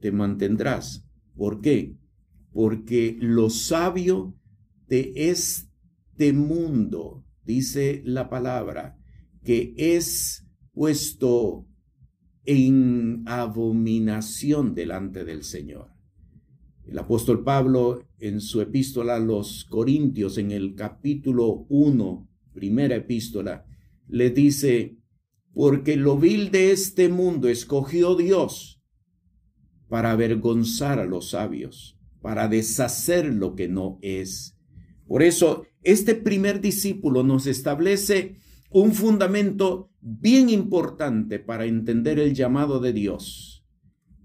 te 0.00 0.12
mantendrás. 0.12 1.06
¿Por 1.34 1.62
qué? 1.62 1.96
Porque 2.52 3.16
lo 3.18 3.48
sabio 3.48 4.36
de 4.86 5.12
este 5.16 6.32
mundo, 6.32 7.23
dice 7.44 8.02
la 8.04 8.28
palabra, 8.28 8.98
que 9.42 9.74
es 9.76 10.46
puesto 10.72 11.66
en 12.44 13.22
abominación 13.26 14.74
delante 14.74 15.24
del 15.24 15.44
Señor. 15.44 15.90
El 16.86 16.98
apóstol 16.98 17.42
Pablo 17.42 18.04
en 18.18 18.40
su 18.40 18.60
epístola 18.60 19.16
a 19.16 19.20
los 19.20 19.64
Corintios, 19.64 20.36
en 20.36 20.50
el 20.50 20.74
capítulo 20.74 21.66
1, 21.68 22.28
primera 22.52 22.96
epístola, 22.96 23.64
le 24.08 24.30
dice, 24.30 24.98
porque 25.54 25.96
lo 25.96 26.18
vil 26.18 26.50
de 26.50 26.72
este 26.72 27.08
mundo 27.08 27.48
escogió 27.48 28.16
Dios 28.16 28.82
para 29.88 30.10
avergonzar 30.10 30.98
a 30.98 31.06
los 31.06 31.30
sabios, 31.30 31.98
para 32.20 32.48
deshacer 32.48 33.32
lo 33.32 33.54
que 33.54 33.68
no 33.68 33.98
es. 34.02 34.58
Por 35.06 35.22
eso, 35.22 35.64
este 35.84 36.14
primer 36.14 36.60
discípulo 36.60 37.22
nos 37.22 37.46
establece 37.46 38.36
un 38.70 38.92
fundamento 38.92 39.90
bien 40.00 40.48
importante 40.50 41.38
para 41.38 41.66
entender 41.66 42.18
el 42.18 42.34
llamado 42.34 42.80
de 42.80 42.92
Dios, 42.92 43.64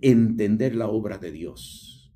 entender 0.02 0.76
la 0.76 0.88
obra 0.88 1.18
de 1.18 1.32
Dios. 1.32 2.12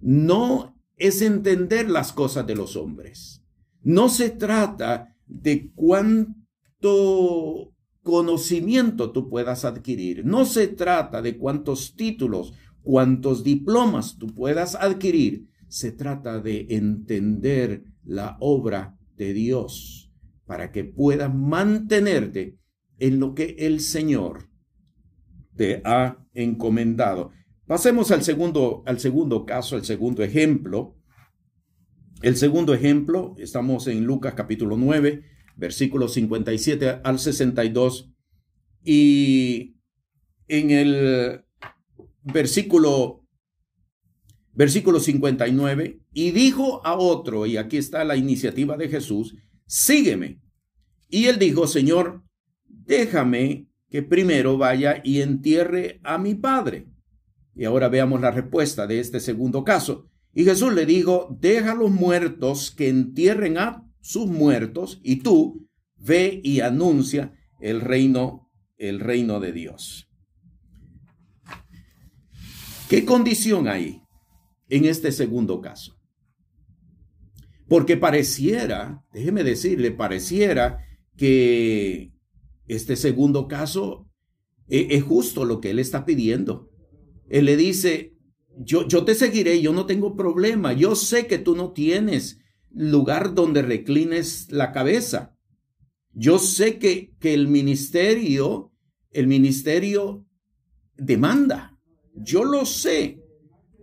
No 0.00 0.76
es 0.96 1.22
entender 1.22 1.88
las 1.88 2.12
cosas 2.12 2.46
de 2.46 2.54
los 2.54 2.76
hombres. 2.76 3.42
No 3.82 4.08
se 4.08 4.30
trata 4.30 5.16
de 5.26 5.70
cuánto 5.74 7.72
conocimiento 8.02 9.12
tú 9.12 9.28
puedas 9.28 9.64
adquirir. 9.64 10.24
No 10.24 10.44
se 10.44 10.68
trata 10.68 11.22
de 11.22 11.38
cuántos 11.38 11.94
títulos, 11.94 12.52
cuántos 12.82 13.42
diplomas 13.44 14.18
tú 14.18 14.26
puedas 14.26 14.74
adquirir. 14.74 15.48
Se 15.68 15.92
trata 15.92 16.40
de 16.40 16.66
entender 16.70 17.84
la 18.04 18.36
obra 18.40 18.98
de 19.16 19.32
Dios 19.32 20.12
para 20.46 20.72
que 20.72 20.84
puedas 20.84 21.32
mantenerte 21.32 22.58
en 22.98 23.20
lo 23.20 23.34
que 23.34 23.56
el 23.58 23.80
Señor 23.80 24.48
te 25.56 25.80
ha 25.84 26.24
encomendado. 26.34 27.30
Pasemos 27.66 28.10
al 28.10 28.22
segundo, 28.22 28.82
al 28.86 28.98
segundo 28.98 29.44
caso, 29.46 29.76
al 29.76 29.84
segundo 29.84 30.22
ejemplo. 30.22 30.96
El 32.22 32.36
segundo 32.36 32.74
ejemplo, 32.74 33.34
estamos 33.38 33.86
en 33.86 34.04
Lucas 34.04 34.34
capítulo 34.34 34.76
9, 34.76 35.22
versículos 35.56 36.14
57 36.14 37.00
al 37.04 37.18
62. 37.18 38.12
Y 38.82 39.76
en 40.48 40.70
el 40.70 41.44
versículo, 42.22 43.19
versículo 44.60 45.00
59, 45.00 46.00
y 46.12 46.32
dijo 46.32 46.84
a 46.84 46.94
otro, 46.94 47.46
y 47.46 47.56
aquí 47.56 47.78
está 47.78 48.04
la 48.04 48.14
iniciativa 48.14 48.76
de 48.76 48.90
Jesús, 48.90 49.34
sígueme. 49.64 50.38
Y 51.08 51.28
él 51.28 51.38
dijo, 51.38 51.66
Señor, 51.66 52.24
déjame 52.68 53.70
que 53.88 54.02
primero 54.02 54.58
vaya 54.58 55.00
y 55.02 55.22
entierre 55.22 55.98
a 56.04 56.18
mi 56.18 56.34
padre. 56.34 56.88
Y 57.54 57.64
ahora 57.64 57.88
veamos 57.88 58.20
la 58.20 58.32
respuesta 58.32 58.86
de 58.86 59.00
este 59.00 59.18
segundo 59.18 59.64
caso. 59.64 60.10
Y 60.34 60.44
Jesús 60.44 60.74
le 60.74 60.84
dijo, 60.84 61.34
deja 61.40 61.72
a 61.72 61.74
los 61.74 61.90
muertos 61.90 62.70
que 62.70 62.90
entierren 62.90 63.56
a 63.56 63.90
sus 64.02 64.26
muertos 64.26 65.00
y 65.02 65.22
tú 65.22 65.70
ve 65.96 66.38
y 66.44 66.60
anuncia 66.60 67.32
el 67.60 67.80
reino, 67.80 68.50
el 68.76 69.00
reino 69.00 69.40
de 69.40 69.52
Dios. 69.52 70.06
¿Qué 72.90 73.06
condición 73.06 73.66
hay 73.66 74.02
en 74.70 74.86
este 74.86 75.12
segundo 75.12 75.60
caso? 75.60 75.98
Porque 77.68 77.96
pareciera, 77.96 79.04
déjeme 79.12 79.44
decirle, 79.44 79.92
pareciera 79.92 80.78
que 81.16 82.12
este 82.66 82.96
segundo 82.96 83.46
caso 83.46 84.08
es, 84.68 84.86
es 84.90 85.02
justo 85.02 85.44
lo 85.44 85.60
que 85.60 85.70
él 85.70 85.78
está 85.78 86.04
pidiendo. 86.04 86.70
Él 87.28 87.44
le 87.44 87.56
dice, 87.56 88.16
yo, 88.58 88.86
yo 88.88 89.04
te 89.04 89.14
seguiré, 89.14 89.60
yo 89.60 89.72
no 89.72 89.86
tengo 89.86 90.16
problema, 90.16 90.72
yo 90.72 90.94
sé 90.96 91.26
que 91.26 91.38
tú 91.38 91.54
no 91.54 91.72
tienes 91.72 92.40
lugar 92.72 93.34
donde 93.34 93.62
reclines 93.62 94.50
la 94.50 94.72
cabeza. 94.72 95.36
Yo 96.12 96.38
sé 96.38 96.78
que, 96.78 97.14
que 97.20 97.34
el 97.34 97.48
ministerio, 97.48 98.72
el 99.10 99.26
ministerio 99.26 100.26
demanda. 100.96 101.78
Yo 102.14 102.44
lo 102.44 102.66
sé, 102.66 103.22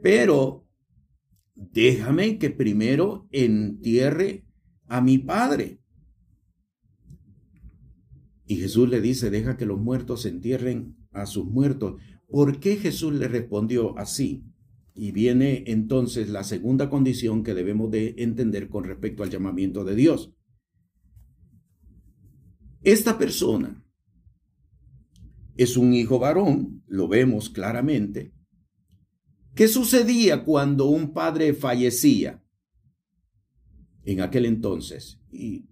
pero 0.01 0.66
déjame 1.57 2.37
que 2.37 2.51
primero 2.51 3.27
entierre 3.31 4.45
a 4.85 5.01
mi 5.01 5.17
padre. 5.17 5.81
Y 8.45 8.57
Jesús 8.57 8.87
le 8.89 9.01
dice, 9.01 9.29
deja 9.29 9.57
que 9.57 9.65
los 9.65 9.79
muertos 9.79 10.25
entierren 10.25 10.95
a 11.11 11.25
sus 11.25 11.45
muertos. 11.45 11.99
¿Por 12.29 12.59
qué 12.59 12.77
Jesús 12.77 13.13
le 13.13 13.27
respondió 13.27 13.97
así? 13.97 14.45
Y 14.93 15.11
viene 15.11 15.63
entonces 15.67 16.29
la 16.29 16.43
segunda 16.43 16.89
condición 16.89 17.43
que 17.43 17.53
debemos 17.53 17.91
de 17.91 18.15
entender 18.17 18.69
con 18.69 18.83
respecto 18.83 19.23
al 19.23 19.29
llamamiento 19.29 19.83
de 19.83 19.95
Dios. 19.95 20.33
Esta 22.83 23.17
persona 23.17 23.83
es 25.55 25.75
un 25.75 25.93
hijo 25.93 26.19
varón, 26.19 26.83
lo 26.87 27.07
vemos 27.07 27.49
claramente. 27.49 28.36
¿Qué 29.57 29.67
sucedía 29.67 30.45
cuando 30.45 30.85
un 30.85 31.13
padre 31.13 31.53
fallecía? 31.53 32.41
En 34.05 34.21
aquel 34.21 34.45
entonces, 34.45 35.19
y 35.31 35.65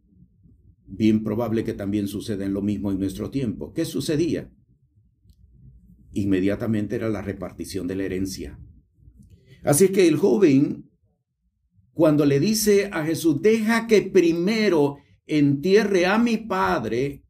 bien 0.86 1.24
probable 1.24 1.64
que 1.64 1.74
también 1.74 2.08
suceda 2.08 2.46
en 2.46 2.54
lo 2.54 2.62
mismo 2.62 2.92
en 2.92 3.00
nuestro 3.00 3.30
tiempo, 3.30 3.72
¿qué 3.74 3.86
sucedía? 3.86 4.52
inmediatamente 6.16 6.96
era 6.96 7.10
la 7.10 7.22
repartición 7.22 7.88
de 7.88 7.96
la 7.96 8.06
herencia. 8.06 8.58
Así 9.64 9.90
que 9.90 10.08
el 10.08 10.16
joven, 10.16 10.90
cuando 11.92 12.26
le 12.26 12.40
dice 12.40 12.90
a 12.92 13.04
Jesús, 13.04 13.42
deja 13.42 13.86
que 13.86 14.02
primero 14.02 14.98
entierre 15.26 16.06
a 16.06 16.18
mi 16.18 16.38
padre, 16.38 17.25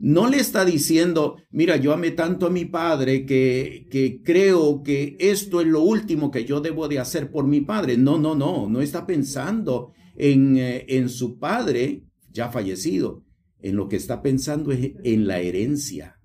no 0.00 0.30
le 0.30 0.38
está 0.38 0.64
diciendo, 0.64 1.36
mira, 1.50 1.76
yo 1.76 1.92
amé 1.92 2.10
tanto 2.10 2.46
a 2.46 2.50
mi 2.50 2.64
padre 2.64 3.26
que, 3.26 3.86
que 3.90 4.22
creo 4.22 4.82
que 4.82 5.14
esto 5.20 5.60
es 5.60 5.66
lo 5.66 5.82
último 5.82 6.30
que 6.30 6.46
yo 6.46 6.62
debo 6.62 6.88
de 6.88 6.98
hacer 6.98 7.30
por 7.30 7.46
mi 7.46 7.60
padre. 7.60 7.98
No, 7.98 8.18
no, 8.18 8.34
no, 8.34 8.66
no 8.66 8.80
está 8.80 9.06
pensando 9.06 9.92
en, 10.16 10.56
eh, 10.56 10.86
en 10.88 11.10
su 11.10 11.38
padre 11.38 12.06
ya 12.32 12.48
fallecido. 12.48 13.24
En 13.60 13.76
lo 13.76 13.88
que 13.88 13.96
está 13.96 14.22
pensando 14.22 14.72
es 14.72 14.92
en 15.04 15.26
la 15.26 15.40
herencia. 15.40 16.18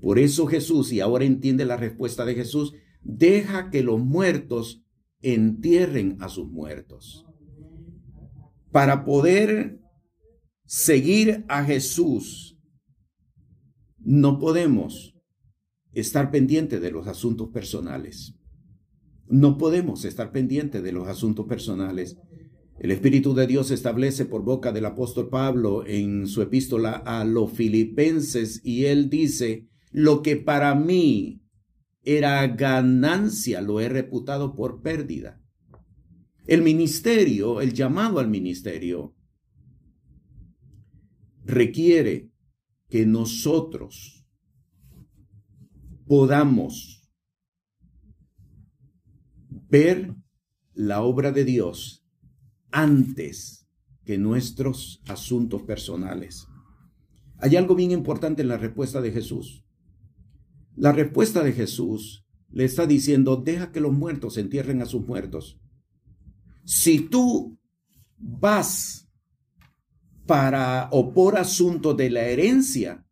Por 0.00 0.20
eso 0.20 0.46
Jesús, 0.46 0.92
y 0.92 1.00
ahora 1.00 1.24
entiende 1.24 1.64
la 1.64 1.76
respuesta 1.76 2.24
de 2.24 2.36
Jesús, 2.36 2.72
deja 3.02 3.68
que 3.70 3.82
los 3.82 3.98
muertos 3.98 4.84
entierren 5.22 6.18
a 6.20 6.28
sus 6.28 6.48
muertos. 6.48 7.26
Para 8.70 9.04
poder 9.04 9.80
seguir 10.68 11.46
a 11.48 11.64
Jesús, 11.64 12.58
no 13.98 14.38
podemos 14.38 15.14
estar 15.92 16.30
pendientes 16.30 16.82
de 16.82 16.90
los 16.90 17.06
asuntos 17.08 17.48
personales. 17.48 18.34
No 19.28 19.56
podemos 19.56 20.04
estar 20.04 20.30
pendientes 20.30 20.82
de 20.82 20.92
los 20.92 21.08
asuntos 21.08 21.46
personales. 21.46 22.18
El 22.78 22.90
Espíritu 22.90 23.34
de 23.34 23.46
Dios 23.46 23.70
establece 23.70 24.26
por 24.26 24.42
boca 24.42 24.70
del 24.70 24.84
apóstol 24.84 25.30
Pablo 25.30 25.86
en 25.86 26.26
su 26.26 26.42
epístola 26.42 26.92
a 26.92 27.24
los 27.24 27.50
filipenses 27.52 28.60
y 28.62 28.84
él 28.84 29.08
dice, 29.08 29.66
lo 29.90 30.20
que 30.20 30.36
para 30.36 30.74
mí 30.74 31.40
era 32.02 32.46
ganancia 32.46 33.62
lo 33.62 33.80
he 33.80 33.88
reputado 33.88 34.54
por 34.54 34.82
pérdida. 34.82 35.40
El 36.46 36.60
ministerio, 36.60 37.62
el 37.62 37.72
llamado 37.72 38.20
al 38.20 38.28
ministerio, 38.28 39.14
requiere 41.48 42.30
que 42.90 43.06
nosotros 43.06 44.26
podamos 46.06 47.10
ver 49.48 50.14
la 50.74 51.02
obra 51.02 51.32
de 51.32 51.44
Dios 51.44 52.06
antes 52.70 53.66
que 54.04 54.18
nuestros 54.18 55.02
asuntos 55.08 55.62
personales. 55.62 56.46
Hay 57.38 57.56
algo 57.56 57.74
bien 57.74 57.92
importante 57.92 58.42
en 58.42 58.48
la 58.48 58.58
respuesta 58.58 59.00
de 59.00 59.10
Jesús. 59.10 59.64
La 60.76 60.92
respuesta 60.92 61.42
de 61.42 61.54
Jesús 61.54 62.26
le 62.50 62.64
está 62.64 62.86
diciendo, 62.86 63.36
deja 63.36 63.72
que 63.72 63.80
los 63.80 63.92
muertos 63.92 64.36
entierren 64.36 64.82
a 64.82 64.86
sus 64.86 65.06
muertos. 65.06 65.58
Si 66.64 67.00
tú 67.00 67.58
vas 68.18 69.07
para 70.28 70.90
o 70.92 71.14
por 71.14 71.38
asunto 71.38 71.94
de 71.94 72.10
la 72.10 72.28
herencia, 72.28 73.06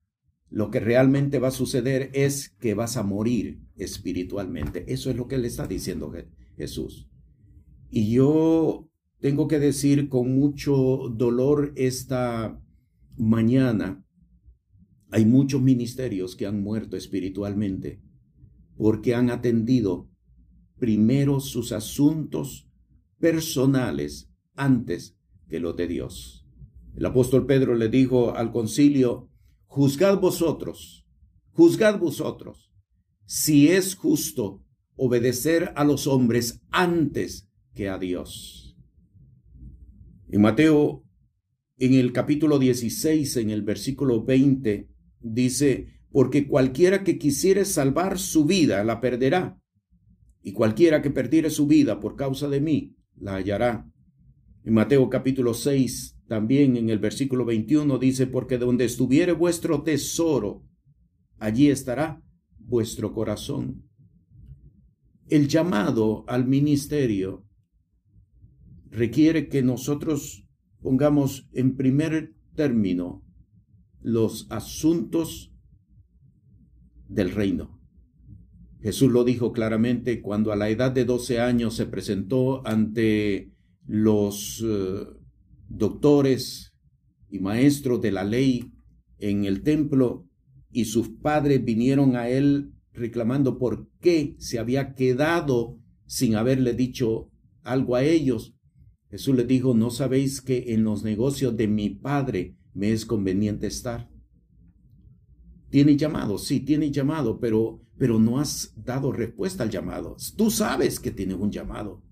lo 0.50 0.70
que 0.70 0.80
realmente 0.80 1.38
va 1.38 1.48
a 1.48 1.50
suceder 1.62 2.10
es 2.12 2.50
que 2.60 2.74
vas 2.74 2.98
a 2.98 3.02
morir 3.02 3.62
espiritualmente. 3.76 4.84
Eso 4.92 5.10
es 5.10 5.16
lo 5.16 5.26
que 5.26 5.38
le 5.38 5.48
está 5.48 5.66
diciendo 5.66 6.12
Jesús. 6.58 7.08
Y 7.88 8.12
yo 8.12 8.90
tengo 9.18 9.48
que 9.48 9.58
decir 9.58 10.10
con 10.10 10.38
mucho 10.38 11.08
dolor 11.08 11.72
esta 11.74 12.60
mañana 13.16 14.04
hay 15.10 15.24
muchos 15.24 15.62
ministerios 15.62 16.36
que 16.36 16.46
han 16.46 16.62
muerto 16.62 16.98
espiritualmente 16.98 18.02
porque 18.76 19.14
han 19.14 19.30
atendido 19.30 20.10
primero 20.78 21.40
sus 21.40 21.72
asuntos 21.72 22.68
personales 23.18 24.30
antes 24.54 25.16
que 25.48 25.60
los 25.60 25.76
de 25.76 25.86
Dios. 25.86 26.45
El 26.96 27.06
apóstol 27.06 27.46
Pedro 27.46 27.74
le 27.74 27.88
dijo 27.88 28.34
al 28.34 28.50
concilio, 28.50 29.30
juzgad 29.66 30.18
vosotros, 30.18 31.06
juzgad 31.52 31.98
vosotros, 31.98 32.72
si 33.26 33.68
es 33.68 33.94
justo 33.94 34.64
obedecer 34.96 35.72
a 35.76 35.84
los 35.84 36.06
hombres 36.06 36.62
antes 36.70 37.50
que 37.74 37.88
a 37.88 37.98
Dios. 37.98 38.76
En 40.28 40.40
Mateo, 40.40 41.04
en 41.76 41.94
el 41.94 42.12
capítulo 42.12 42.58
16, 42.58 43.36
en 43.36 43.50
el 43.50 43.62
versículo 43.62 44.24
20, 44.24 44.88
Dice, 45.20 45.88
porque 46.12 46.46
cualquiera 46.46 47.02
que 47.02 47.18
quisiere 47.18 47.64
salvar 47.64 48.18
su 48.18 48.44
vida 48.44 48.84
la 48.84 49.00
perderá, 49.00 49.60
y 50.42 50.52
cualquiera 50.52 51.02
que 51.02 51.10
perdiere 51.10 51.50
su 51.50 51.66
vida 51.66 51.98
por 51.98 52.16
causa 52.16 52.48
de 52.48 52.60
mí 52.60 52.96
la 53.16 53.34
hallará. 53.34 53.90
En 54.66 54.74
Mateo 54.74 55.08
capítulo 55.08 55.54
6, 55.54 56.18
también 56.26 56.76
en 56.76 56.90
el 56.90 56.98
versículo 56.98 57.44
21 57.44 57.98
dice, 57.98 58.26
porque 58.26 58.58
donde 58.58 58.84
estuviere 58.84 59.30
vuestro 59.30 59.84
tesoro, 59.84 60.64
allí 61.38 61.68
estará 61.68 62.20
vuestro 62.58 63.14
corazón. 63.14 63.84
El 65.28 65.46
llamado 65.46 66.24
al 66.26 66.48
ministerio 66.48 67.46
requiere 68.90 69.48
que 69.48 69.62
nosotros 69.62 70.48
pongamos 70.80 71.48
en 71.52 71.76
primer 71.76 72.34
término 72.56 73.24
los 74.00 74.48
asuntos 74.50 75.54
del 77.06 77.30
reino. 77.30 77.80
Jesús 78.80 79.12
lo 79.12 79.22
dijo 79.22 79.52
claramente 79.52 80.20
cuando 80.20 80.50
a 80.50 80.56
la 80.56 80.68
edad 80.70 80.90
de 80.90 81.04
12 81.04 81.38
años 81.38 81.76
se 81.76 81.86
presentó 81.86 82.66
ante 82.66 83.52
los 83.86 84.64
eh, 84.64 85.06
doctores 85.68 86.72
y 87.30 87.38
maestros 87.38 88.00
de 88.00 88.12
la 88.12 88.24
ley 88.24 88.72
en 89.18 89.44
el 89.44 89.62
templo 89.62 90.28
y 90.70 90.86
sus 90.86 91.08
padres 91.08 91.64
vinieron 91.64 92.16
a 92.16 92.28
él 92.28 92.72
reclamando 92.92 93.58
por 93.58 93.88
qué 94.00 94.36
se 94.38 94.58
había 94.58 94.94
quedado 94.94 95.78
sin 96.06 96.34
haberle 96.34 96.74
dicho 96.74 97.30
algo 97.62 97.96
a 97.96 98.04
ellos. 98.04 98.54
Jesús 99.10 99.36
les 99.36 99.46
dijo, 99.46 99.74
¿no 99.74 99.90
sabéis 99.90 100.40
que 100.40 100.74
en 100.74 100.84
los 100.84 101.02
negocios 101.02 101.56
de 101.56 101.68
mi 101.68 101.90
Padre 101.90 102.56
me 102.74 102.90
es 102.92 103.06
conveniente 103.06 103.66
estar? 103.66 104.10
Tiene 105.70 105.96
llamado, 105.96 106.38
sí, 106.38 106.60
tiene 106.60 106.90
llamado, 106.90 107.38
pero, 107.38 107.80
pero 107.98 108.18
no 108.18 108.38
has 108.38 108.72
dado 108.76 109.12
respuesta 109.12 109.62
al 109.62 109.70
llamado. 109.70 110.16
Tú 110.36 110.50
sabes 110.50 111.00
que 111.00 111.10
tienes 111.10 111.36
un 111.38 111.50
llamado. 111.50 112.02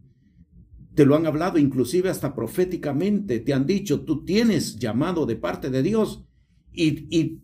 Te 0.94 1.04
lo 1.04 1.16
han 1.16 1.26
hablado 1.26 1.58
inclusive 1.58 2.08
hasta 2.08 2.34
proféticamente. 2.34 3.40
Te 3.40 3.52
han 3.52 3.66
dicho, 3.66 4.04
tú 4.04 4.24
tienes 4.24 4.76
llamado 4.76 5.26
de 5.26 5.36
parte 5.36 5.70
de 5.70 5.82
Dios 5.82 6.24
y, 6.72 7.16
y 7.16 7.42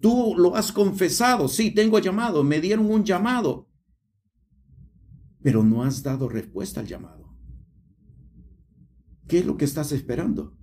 tú 0.00 0.34
lo 0.36 0.56
has 0.56 0.70
confesado. 0.70 1.48
Sí, 1.48 1.70
tengo 1.70 1.98
llamado, 1.98 2.44
me 2.44 2.60
dieron 2.60 2.90
un 2.90 3.04
llamado. 3.04 3.68
Pero 5.42 5.64
no 5.64 5.82
has 5.82 6.02
dado 6.02 6.28
respuesta 6.28 6.80
al 6.80 6.86
llamado. 6.86 7.34
¿Qué 9.26 9.38
es 9.38 9.46
lo 9.46 9.56
que 9.56 9.64
estás 9.64 9.92
esperando? 9.92 10.56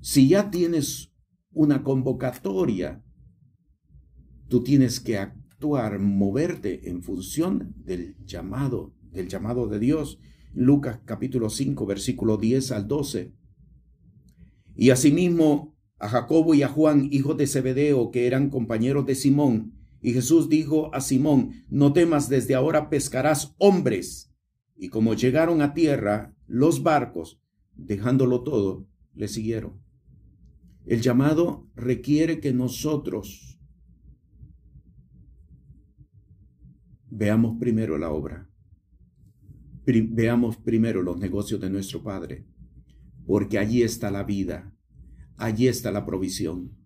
Si 0.00 0.28
ya 0.28 0.50
tienes 0.50 1.14
una 1.52 1.82
convocatoria, 1.82 3.02
tú 4.48 4.62
tienes 4.62 5.00
que 5.00 5.16
actuar, 5.16 5.98
moverte 5.98 6.90
en 6.90 7.02
función 7.02 7.72
del 7.78 8.16
llamado 8.26 8.92
del 9.14 9.28
llamado 9.28 9.66
de 9.68 9.78
Dios. 9.78 10.18
Lucas 10.52 11.00
capítulo 11.04 11.48
5, 11.48 11.86
versículo 11.86 12.36
10 12.36 12.72
al 12.72 12.86
12. 12.86 13.32
Y 14.76 14.90
asimismo 14.90 15.74
a 15.98 16.08
Jacobo 16.08 16.54
y 16.54 16.62
a 16.62 16.68
Juan, 16.68 17.08
hijos 17.10 17.36
de 17.36 17.46
Zebedeo, 17.46 18.10
que 18.10 18.26
eran 18.26 18.50
compañeros 18.50 19.06
de 19.06 19.14
Simón. 19.14 19.72
Y 20.02 20.12
Jesús 20.12 20.48
dijo 20.48 20.94
a 20.94 21.00
Simón, 21.00 21.64
no 21.70 21.92
temas, 21.92 22.28
desde 22.28 22.54
ahora 22.54 22.90
pescarás 22.90 23.54
hombres. 23.58 24.32
Y 24.76 24.88
como 24.88 25.14
llegaron 25.14 25.62
a 25.62 25.72
tierra, 25.72 26.34
los 26.46 26.82
barcos, 26.82 27.40
dejándolo 27.74 28.42
todo, 28.42 28.86
le 29.14 29.28
siguieron. 29.28 29.80
El 30.84 31.00
llamado 31.00 31.66
requiere 31.74 32.40
que 32.40 32.52
nosotros 32.52 33.58
veamos 37.08 37.56
primero 37.58 37.96
la 37.96 38.10
obra 38.10 38.50
veamos 39.86 40.56
primero 40.56 41.02
los 41.02 41.18
negocios 41.18 41.60
de 41.60 41.70
nuestro 41.70 42.02
Padre, 42.02 42.46
porque 43.26 43.58
allí 43.58 43.82
está 43.82 44.10
la 44.10 44.24
vida, 44.24 44.74
allí 45.36 45.68
está 45.68 45.90
la 45.92 46.06
provisión, 46.06 46.76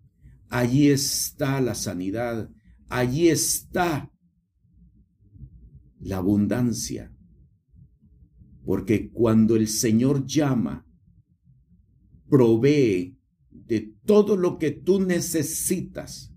allí 0.49 0.89
está 0.89 1.61
la 1.61 1.75
sanidad, 1.75 2.49
allí 2.89 3.29
está 3.29 4.11
la 5.99 6.17
abundancia. 6.17 7.13
Porque 8.65 9.09
cuando 9.11 9.55
el 9.55 9.67
Señor 9.67 10.25
llama, 10.25 10.85
provee 12.29 13.17
de 13.49 13.95
todo 14.05 14.35
lo 14.37 14.57
que 14.57 14.71
tú 14.71 14.99
necesitas, 14.99 16.33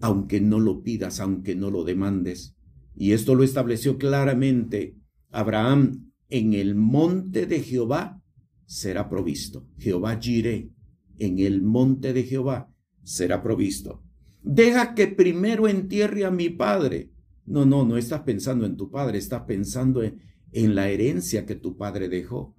aunque 0.00 0.40
no 0.40 0.60
lo 0.60 0.82
pidas, 0.82 1.20
aunque 1.20 1.54
no 1.54 1.70
lo 1.70 1.84
demandes. 1.84 2.56
Y 2.94 3.12
esto 3.12 3.34
lo 3.34 3.44
estableció 3.44 3.98
claramente 3.98 4.97
Abraham, 5.30 6.12
en 6.28 6.54
el 6.54 6.74
monte 6.74 7.46
de 7.46 7.60
Jehová 7.60 8.22
será 8.66 9.08
provisto. 9.08 9.66
Jehová 9.78 10.18
Jireh, 10.20 10.70
en 11.18 11.38
el 11.38 11.62
monte 11.62 12.12
de 12.12 12.22
Jehová 12.24 12.72
será 13.02 13.42
provisto. 13.42 14.04
Deja 14.42 14.94
que 14.94 15.06
primero 15.08 15.68
entierre 15.68 16.24
a 16.24 16.30
mi 16.30 16.48
padre. 16.50 17.12
No, 17.44 17.64
no, 17.64 17.84
no 17.84 17.96
estás 17.96 18.22
pensando 18.22 18.66
en 18.66 18.76
tu 18.76 18.90
padre, 18.90 19.18
estás 19.18 19.42
pensando 19.42 20.02
en, 20.02 20.20
en 20.52 20.74
la 20.74 20.88
herencia 20.88 21.46
que 21.46 21.54
tu 21.54 21.76
padre 21.76 22.08
dejó. 22.08 22.54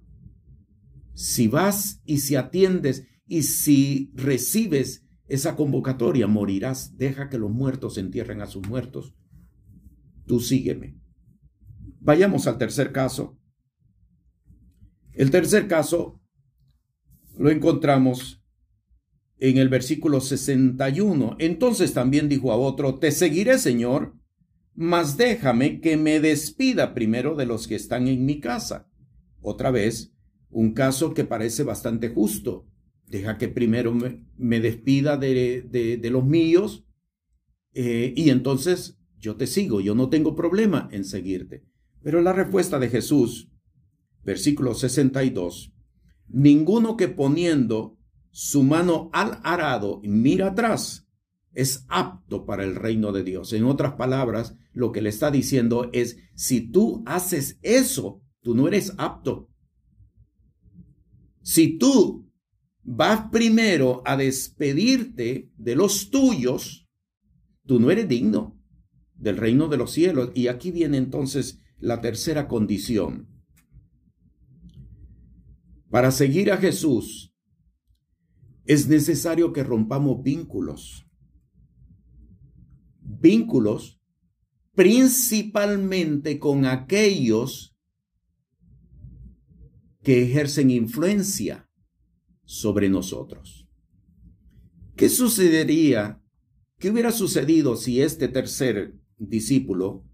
Si 1.14 1.48
vas 1.48 2.00
y 2.04 2.18
si 2.18 2.36
atiendes 2.36 3.06
y 3.26 3.42
si 3.42 4.10
recibes 4.14 5.06
esa 5.26 5.54
convocatoria, 5.54 6.26
morirás. 6.26 6.96
Deja 6.96 7.28
que 7.28 7.38
los 7.38 7.50
muertos 7.50 7.98
entierren 7.98 8.40
a 8.40 8.46
sus 8.46 8.66
muertos. 8.66 9.14
Tú 10.26 10.40
sígueme. 10.40 10.98
Vayamos 12.00 12.46
al 12.46 12.58
tercer 12.58 12.92
caso. 12.92 13.38
El 15.12 15.30
tercer 15.30 15.68
caso 15.68 16.20
lo 17.38 17.50
encontramos 17.50 18.42
en 19.38 19.58
el 19.58 19.68
versículo 19.68 20.20
61. 20.20 21.36
Entonces 21.38 21.92
también 21.92 22.28
dijo 22.28 22.52
a 22.52 22.56
otro, 22.56 22.98
Te 22.98 23.10
seguiré, 23.12 23.58
Señor, 23.58 24.14
mas 24.74 25.16
déjame 25.16 25.80
que 25.80 25.96
me 25.96 26.20
despida 26.20 26.94
primero 26.94 27.34
de 27.34 27.46
los 27.46 27.66
que 27.66 27.74
están 27.74 28.08
en 28.08 28.24
mi 28.24 28.40
casa. 28.40 28.88
Otra 29.42 29.70
vez, 29.70 30.12
un 30.50 30.72
caso 30.72 31.12
que 31.12 31.24
parece 31.24 31.64
bastante 31.64 32.08
justo. 32.08 32.66
Deja 33.06 33.38
que 33.38 33.48
primero 33.48 33.92
me, 33.92 34.60
despida 34.60 35.16
de, 35.16 36.00
los 36.10 36.24
míos 36.24 36.86
eh, 37.74 38.14
y 38.16 38.30
entonces 38.30 38.98
yo 39.18 39.36
te 39.36 39.46
sigo, 39.46 39.80
yo 39.80 39.94
no 39.94 40.08
tengo 40.08 40.36
problema 40.36 40.88
en 40.92 41.04
seguirte. 41.04 41.64
Pero 42.02 42.22
la 42.22 42.32
respuesta 42.32 42.78
de 42.78 42.88
Jesús, 42.88 43.50
versículo 44.24 44.74
62, 44.74 45.72
ninguno 46.28 46.96
que 46.96 47.08
poniendo 47.08 47.98
su 48.30 48.62
mano 48.62 49.10
al 49.12 49.40
arado 49.42 50.00
mira 50.04 50.48
atrás 50.48 51.06
es 51.52 51.84
apto 51.88 52.46
para 52.46 52.64
el 52.64 52.76
reino 52.76 53.12
de 53.12 53.24
Dios. 53.24 53.52
En 53.52 53.64
otras 53.64 53.94
palabras, 53.94 54.56
lo 54.72 54.92
que 54.92 55.02
le 55.02 55.08
está 55.08 55.30
diciendo 55.30 55.90
es, 55.92 56.16
si 56.34 56.60
tú 56.60 57.02
haces 57.06 57.58
eso, 57.62 58.22
tú 58.40 58.54
no 58.54 58.68
eres 58.68 58.94
apto. 58.98 59.48
Si 61.42 61.76
tú 61.76 62.30
vas 62.82 63.30
primero 63.30 64.02
a 64.04 64.16
despedirte 64.16 65.50
de 65.56 65.74
los 65.74 66.10
tuyos, 66.10 66.88
tú 67.66 67.80
no 67.80 67.90
eres 67.90 68.08
digno 68.08 68.56
del 69.14 69.36
reino 69.36 69.68
de 69.68 69.76
los 69.76 69.90
cielos. 69.90 70.30
Y 70.34 70.48
aquí 70.48 70.70
viene 70.70 70.96
entonces 70.98 71.60
la 71.80 72.00
tercera 72.00 72.46
condición. 72.46 73.28
Para 75.90 76.12
seguir 76.12 76.52
a 76.52 76.58
Jesús 76.58 77.34
es 78.64 78.86
necesario 78.86 79.52
que 79.52 79.64
rompamos 79.64 80.22
vínculos. 80.22 81.06
Vínculos 83.00 84.00
principalmente 84.74 86.38
con 86.38 86.64
aquellos 86.64 87.76
que 90.02 90.22
ejercen 90.22 90.70
influencia 90.70 91.68
sobre 92.44 92.88
nosotros. 92.88 93.68
¿Qué 94.96 95.08
sucedería? 95.08 96.22
¿Qué 96.78 96.90
hubiera 96.90 97.10
sucedido 97.10 97.76
si 97.76 98.00
este 98.00 98.28
tercer 98.28 98.94
discípulo 99.18 100.06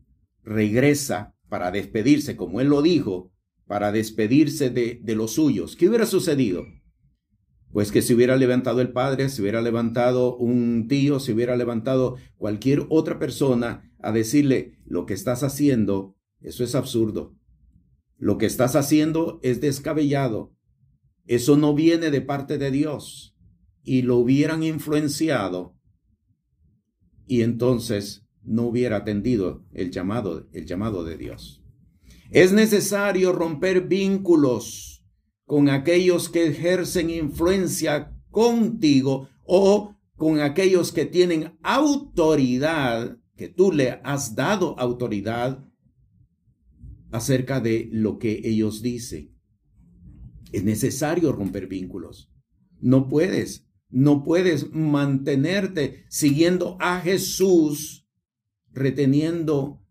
regresa 0.43 1.36
para 1.57 1.71
despedirse, 1.71 2.37
como 2.37 2.61
él 2.61 2.69
lo 2.69 2.83
dijo, 2.83 3.33
para 3.67 3.91
despedirse 3.91 4.69
de, 4.69 5.01
de 5.03 5.15
los 5.15 5.33
suyos, 5.33 5.75
¿qué 5.75 5.89
hubiera 5.89 6.05
sucedido? 6.05 6.67
Pues 7.73 7.91
que 7.91 8.03
se 8.03 8.13
hubiera 8.13 8.37
levantado 8.37 8.83
el 8.83 8.93
padre, 8.93 9.31
se 9.31 9.41
hubiera 9.41 9.63
levantado 9.63 10.37
un 10.37 10.87
tío, 10.87 11.19
se 11.19 11.33
hubiera 11.33 11.57
levantado 11.57 12.17
cualquier 12.37 12.85
otra 12.91 13.19
persona 13.19 13.91
a 14.01 14.13
decirle, 14.13 14.77
lo 14.85 15.07
que 15.07 15.15
estás 15.15 15.43
haciendo, 15.43 16.15
eso 16.43 16.63
es 16.63 16.75
absurdo. 16.75 17.35
Lo 18.19 18.37
que 18.37 18.45
estás 18.45 18.77
haciendo 18.77 19.41
es 19.43 19.63
descabellado. 19.63 20.55
Eso 21.25 21.57
no 21.57 21.73
viene 21.73 22.11
de 22.11 22.21
parte 22.21 22.59
de 22.59 22.71
Dios. 22.71 23.35
Y 23.83 24.03
lo 24.03 24.19
hubieran 24.19 24.63
influenciado. 24.63 25.75
Y 27.27 27.41
entonces 27.41 28.26
no 28.47 28.63
hubiera 28.63 28.99
atendido 28.99 29.65
el 29.73 29.91
llamado, 29.91 30.49
el 30.53 30.67
llamado 30.67 31.05
de 31.05 31.17
Dios. 31.17 31.63
Es 32.31 32.53
necesario 32.53 33.33
romper 33.33 33.87
vínculos 33.87 35.05
con 35.45 35.69
aquellos 35.69 36.29
que 36.29 36.47
ejercen 36.47 37.11
influencia 37.11 38.17
contigo 38.31 39.29
o 39.45 39.97
con 40.17 40.41
aquellos 40.41 40.93
que 40.93 41.07
tienen 41.07 41.57
autoridad, 41.63 43.19
que 43.37 43.49
tú 43.49 43.71
le 43.71 44.01
has 44.03 44.35
dado 44.35 44.79
autoridad 44.79 45.65
acerca 47.11 47.61
de 47.61 47.89
lo 47.93 48.19
que 48.19 48.41
ellos 48.45 48.83
dicen. 48.83 49.37
Es 50.53 50.65
necesario 50.65 51.33
romper 51.33 51.67
vínculos. 51.67 52.33
No 52.81 53.09
puedes, 53.09 53.67
no 53.91 54.23
puedes 54.25 54.73
mantenerte 54.73 56.05
siguiendo 56.09 56.77
a 56.81 57.01
Jesús, 57.01 58.06
reteniendo 58.77 59.83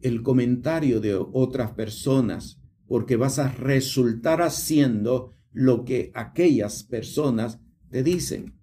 el 0.00 0.22
comentario 0.22 1.00
de 1.00 1.14
otras 1.14 1.72
personas, 1.72 2.60
porque 2.86 3.16
vas 3.16 3.38
a 3.38 3.48
resultar 3.48 4.42
haciendo 4.42 5.32
lo 5.50 5.84
que 5.84 6.12
aquellas 6.14 6.84
personas 6.84 7.60
te 7.90 8.02
dicen. 8.02 8.54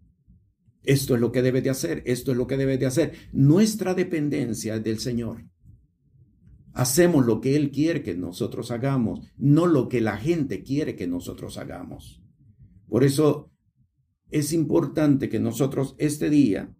Esto 0.84 1.16
es 1.16 1.22
lo 1.22 1.32
que 1.32 1.42
debes 1.42 1.64
de 1.64 1.70
hacer, 1.70 2.02
esto 2.06 2.32
es 2.32 2.38
lo 2.38 2.48
que 2.48 2.58
debes 2.58 2.80
de 2.80 2.86
hacer. 2.86 3.14
Nuestra 3.34 3.94
dependencia 3.94 4.76
es 4.76 4.84
del 4.84 5.00
Señor. 5.00 5.46
Hacemos 6.74 7.26
lo 7.26 7.42
que 7.42 7.58
Él 7.58 7.72
quiere 7.72 8.02
que 8.04 8.16
nosotros 8.16 8.72
hagamos, 8.72 9.20
no 9.38 9.68
lo 9.68 9.90
que 9.90 10.00
la 10.00 10.18
gente 10.18 10.64
quiere 10.64 10.96
que 10.96 11.08
nosotros 11.08 11.58
hagamos. 11.58 12.24
Por 12.88 13.04
eso 13.04 13.52
es 14.30 14.54
importante 14.54 15.28
que 15.28 15.40
nosotros 15.40 15.96
este 15.98 16.30
día 16.30 16.74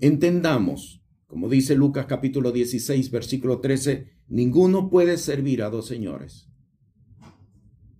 entendamos, 0.00 1.02
como 1.26 1.48
dice 1.48 1.74
Lucas 1.74 2.06
capítulo 2.06 2.52
16, 2.52 3.10
versículo 3.10 3.60
13, 3.60 4.06
ninguno 4.28 4.90
puede 4.90 5.18
servir 5.18 5.62
a 5.62 5.70
dos 5.70 5.86
señores, 5.86 6.48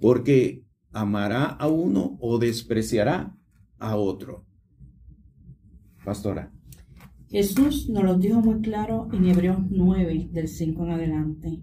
porque 0.01 0.65
amará 0.93 1.45
a 1.45 1.69
uno 1.69 2.17
o 2.21 2.39
despreciará 2.39 3.37
a 3.79 3.97
otro. 3.97 4.47
Pastora. 6.05 6.53
Jesús 7.29 7.91
nos 7.91 8.05
lo 8.05 8.17
dijo 8.17 8.41
muy 8.41 8.63
claro 8.63 9.09
en 9.13 9.27
Hebreos 9.27 9.59
9, 9.69 10.31
del 10.33 10.49
5 10.49 10.85
en 10.85 10.91
adelante. 10.91 11.63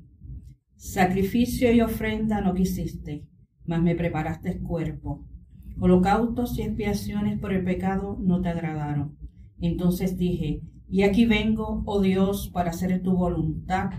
Sacrificio 0.75 1.71
y 1.71 1.81
ofrenda 1.81 2.41
no 2.41 2.53
quisiste, 2.53 3.27
mas 3.65 3.81
me 3.81 3.95
preparaste 3.95 4.51
el 4.51 4.61
cuerpo. 4.61 5.25
Holocaustos 5.79 6.59
y 6.59 6.61
expiaciones 6.61 7.39
por 7.39 7.51
el 7.51 7.63
pecado 7.63 8.17
no 8.21 8.41
te 8.41 8.49
agradaron. 8.49 9.17
Entonces 9.59 10.17
dije, 10.17 10.61
y 10.89 11.03
aquí 11.03 11.25
vengo, 11.25 11.83
oh 11.85 12.01
Dios, 12.01 12.49
para 12.53 12.69
hacer 12.69 13.01
tu 13.01 13.15
voluntad, 13.15 13.91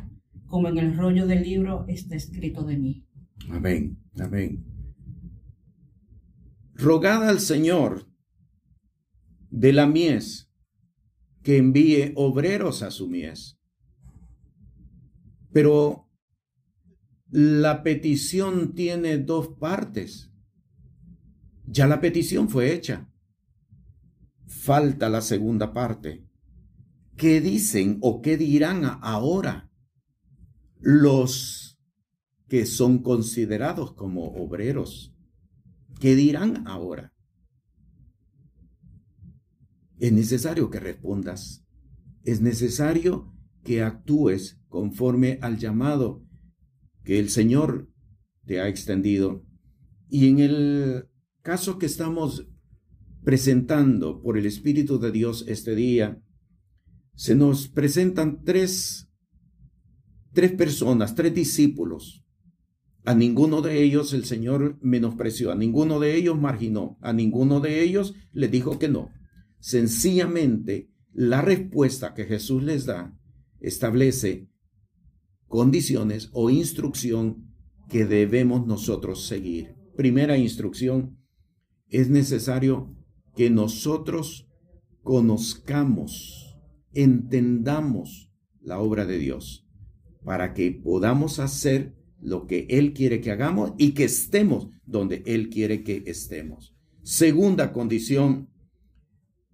como 0.47 0.69
en 0.69 0.79
el 0.79 0.97
rollo 0.97 1.27
del 1.27 1.43
libro 1.43 1.85
está 1.89 2.15
escrito 2.15 2.65
de 2.65 2.79
mí. 2.79 3.07
Amén, 3.51 3.99
amén. 4.19 4.65
Rogad 6.75 7.29
al 7.29 7.41
Señor 7.41 8.07
de 9.51 9.73
la 9.73 9.87
mies 9.87 10.51
que 11.43 11.57
envíe 11.57 12.13
obreros 12.17 12.83
a 12.83 12.91
su 12.91 13.09
mies. 13.09 13.59
Pero 15.53 16.11
la 17.31 17.83
petición 17.83 18.75
tiene 18.75 19.19
dos 19.19 19.49
partes. 19.59 20.31
Ya 21.67 21.87
la 21.87 22.01
petición 22.01 22.49
fue 22.49 22.73
hecha. 22.73 23.09
Falta 24.47 25.09
la 25.09 25.21
segunda 25.21 25.73
parte. 25.73 26.25
¿Qué 27.17 27.41
dicen 27.41 27.99
o 28.01 28.21
qué 28.21 28.37
dirán 28.37 28.99
ahora 29.03 29.71
los 30.79 31.81
que 32.49 32.67
son 32.67 33.03
considerados 33.03 33.95
como 33.95 34.35
obreros? 34.35 35.15
¿Qué 35.99 36.15
dirán 36.15 36.67
ahora? 36.67 37.17
es 39.99 40.13
necesario 40.13 40.71
que 40.71 40.81
respondas. 40.81 41.65
Es 42.25 42.41
necesario 42.41 43.33
que 43.63 43.83
actúes 43.83 44.61
conforme 44.69 45.39
al 45.43 45.59
llamado 45.59 46.25
que 47.05 47.19
el 47.19 47.31
Señor 47.31 47.89
te 48.45 48.61
ha 48.61 48.69
extendido. 48.69 49.45
Y 50.09 50.29
en 50.29 50.39
el 50.39 51.09
caso 51.43 51.79
que 51.79 51.87
estamos 51.87 52.49
presentando 53.27 54.23
por 54.23 54.39
el 54.39 54.47
Espíritu 54.47 55.01
de 55.01 55.11
Dios 55.11 55.47
este 55.49 55.75
día, 55.75 56.23
se 57.17 57.35
nos 57.35 57.67
presentan 57.67 58.45
tres, 58.45 59.09
tres 60.33 60.53
personas, 60.53 61.17
tres 61.17 61.35
discípulos. 61.35 62.25
A 63.05 63.17
ninguno 63.17 63.63
de 63.63 63.83
ellos 63.83 64.13
el 64.13 64.27
Señor 64.27 64.79
menospreció, 64.81 65.51
a 65.51 65.57
ninguno 65.57 65.99
de 65.99 66.15
ellos 66.15 66.39
marginó, 66.39 66.99
a 67.01 67.13
ninguno 67.13 67.59
de 67.59 67.83
ellos 67.83 68.15
le 68.31 68.47
dijo 68.47 68.79
que 68.79 68.89
no. 68.89 69.11
Sencillamente, 69.59 70.93
la 71.13 71.43
respuesta 71.43 72.15
que 72.15 72.27
Jesús 72.27 72.63
les 72.63 72.87
da 72.87 73.19
establece 73.59 74.49
condiciones 75.49 76.31
o 76.33 76.49
instrucción 76.49 77.53
que 77.89 78.07
debemos 78.07 78.69
nosotros 78.69 79.27
seguir. 79.27 79.75
Primera 79.97 80.39
instrucción, 80.39 81.19
es 81.89 82.09
necesario 82.09 82.97
que 83.37 83.51
nosotros 83.51 84.49
conozcamos, 85.03 86.59
entendamos 86.93 88.33
la 88.61 88.81
obra 88.81 89.05
de 89.07 89.19
Dios 89.19 89.65
para 90.25 90.55
que 90.55 90.73
podamos 90.73 91.39
hacer 91.39 91.95
lo 92.21 92.47
que 92.47 92.67
Él 92.71 92.93
quiere 92.95 93.21
que 93.21 93.31
hagamos 93.31 93.75
y 93.79 93.93
que 93.93 94.05
estemos 94.05 94.69
donde 94.85 95.23
Él 95.27 95.51
quiere 95.51 95.85
que 95.85 96.03
estemos. 96.07 96.75
Segunda 97.03 97.73
condición, 97.73 98.49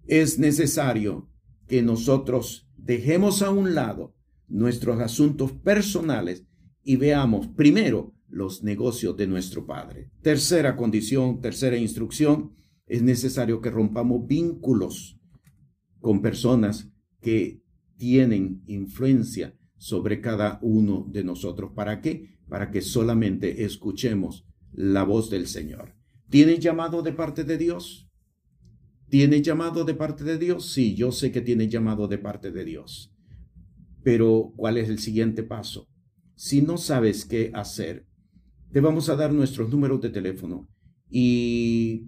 es 0.07 0.39
necesario 0.39 1.29
que 1.67 1.81
nosotros 1.81 2.67
dejemos 2.77 3.41
a 3.41 3.51
un 3.51 3.75
lado 3.75 4.15
nuestros 4.47 4.99
asuntos 4.99 5.51
personales 5.51 6.45
y 6.83 6.95
veamos 6.95 7.47
primero 7.47 8.13
los 8.27 8.63
negocios 8.63 9.15
de 9.15 9.27
nuestro 9.27 9.65
Padre. 9.65 10.09
Tercera 10.21 10.75
condición, 10.75 11.39
tercera 11.41 11.77
instrucción, 11.77 12.51
es 12.87 13.01
necesario 13.01 13.61
que 13.61 13.71
rompamos 13.71 14.27
vínculos 14.27 15.19
con 15.99 16.21
personas 16.21 16.91
que 17.21 17.61
tienen 17.97 18.63
influencia 18.67 19.57
sobre 19.77 20.21
cada 20.21 20.59
uno 20.61 21.05
de 21.09 21.23
nosotros. 21.23 21.71
¿Para 21.73 22.01
qué? 22.01 22.37
Para 22.49 22.71
que 22.71 22.81
solamente 22.81 23.63
escuchemos 23.63 24.45
la 24.71 25.03
voz 25.03 25.29
del 25.29 25.47
Señor. 25.47 25.95
¿Tiene 26.29 26.59
llamado 26.59 27.01
de 27.01 27.13
parte 27.13 27.43
de 27.43 27.57
Dios? 27.57 28.09
¿Tiene 29.09 29.41
llamado 29.41 29.85
de 29.85 29.93
parte 29.93 30.23
de 30.23 30.37
Dios? 30.37 30.71
Sí, 30.71 30.95
yo 30.95 31.11
sé 31.11 31.31
que 31.31 31.41
tiene 31.41 31.67
llamado 31.67 32.07
de 32.07 32.17
parte 32.17 32.51
de 32.51 32.65
Dios. 32.65 33.13
Pero, 34.03 34.53
¿cuál 34.55 34.77
es 34.77 34.89
el 34.89 34.99
siguiente 34.99 35.43
paso? 35.43 35.87
Si 36.35 36.61
no 36.61 36.77
sabes 36.77 37.25
qué 37.25 37.51
hacer, 37.53 38.07
te 38.71 38.81
vamos 38.81 39.07
a 39.09 39.15
dar 39.15 39.31
nuestros 39.31 39.69
números 39.69 40.01
de 40.01 40.09
teléfono 40.09 40.67
y 41.09 42.07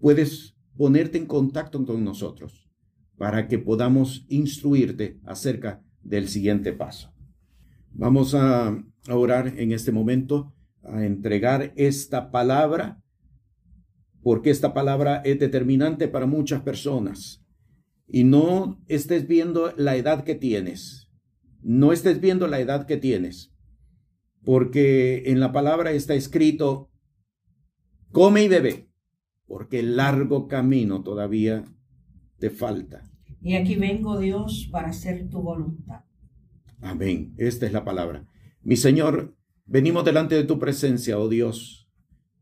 puedes 0.00 0.56
ponerte 0.76 1.18
en 1.18 1.26
contacto 1.26 1.84
con 1.84 2.04
nosotros 2.04 2.68
para 3.16 3.48
que 3.48 3.58
podamos 3.58 4.24
instruirte 4.28 5.20
acerca 5.24 5.82
del 6.02 6.28
siguiente 6.28 6.72
paso. 6.72 7.12
Vamos 7.92 8.34
a 8.34 8.82
orar 9.08 9.58
en 9.58 9.72
este 9.72 9.92
momento, 9.92 10.54
a 10.82 11.04
entregar 11.04 11.72
esta 11.76 12.30
palabra 12.30 13.00
porque 14.22 14.50
esta 14.50 14.74
palabra 14.74 15.22
es 15.24 15.38
determinante 15.38 16.08
para 16.08 16.26
muchas 16.26 16.62
personas. 16.62 17.42
Y 18.06 18.24
no 18.24 18.82
estés 18.88 19.26
viendo 19.26 19.72
la 19.76 19.96
edad 19.96 20.24
que 20.24 20.34
tienes. 20.34 21.10
No 21.62 21.92
estés 21.92 22.20
viendo 22.20 22.46
la 22.46 22.60
edad 22.60 22.86
que 22.86 22.96
tienes. 22.96 23.52
Porque 24.44 25.24
en 25.26 25.40
la 25.40 25.52
palabra 25.52 25.92
está 25.92 26.14
escrito, 26.14 26.90
come 28.10 28.44
y 28.44 28.48
bebe, 28.48 28.89
porque 29.50 29.80
el 29.80 29.96
largo 29.96 30.46
camino 30.46 31.02
todavía 31.02 31.64
te 32.38 32.50
falta. 32.50 33.02
Y 33.42 33.56
aquí 33.56 33.74
vengo, 33.74 34.20
Dios, 34.20 34.68
para 34.70 34.90
hacer 34.90 35.28
tu 35.28 35.42
voluntad. 35.42 36.04
Amén. 36.80 37.34
Esta 37.36 37.66
es 37.66 37.72
la 37.72 37.84
palabra. 37.84 38.28
Mi 38.62 38.76
Señor, 38.76 39.34
venimos 39.66 40.04
delante 40.04 40.36
de 40.36 40.44
tu 40.44 40.60
presencia, 40.60 41.18
oh 41.18 41.28
Dios 41.28 41.80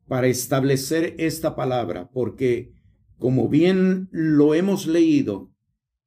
para 0.08 0.26
establecer 0.26 1.14
esta 1.18 1.54
palabra, 1.54 2.10
porque 2.10 2.72
como 3.18 3.48
bien 3.48 4.08
lo 4.10 4.54
hemos 4.54 4.86
leído, 4.86 5.52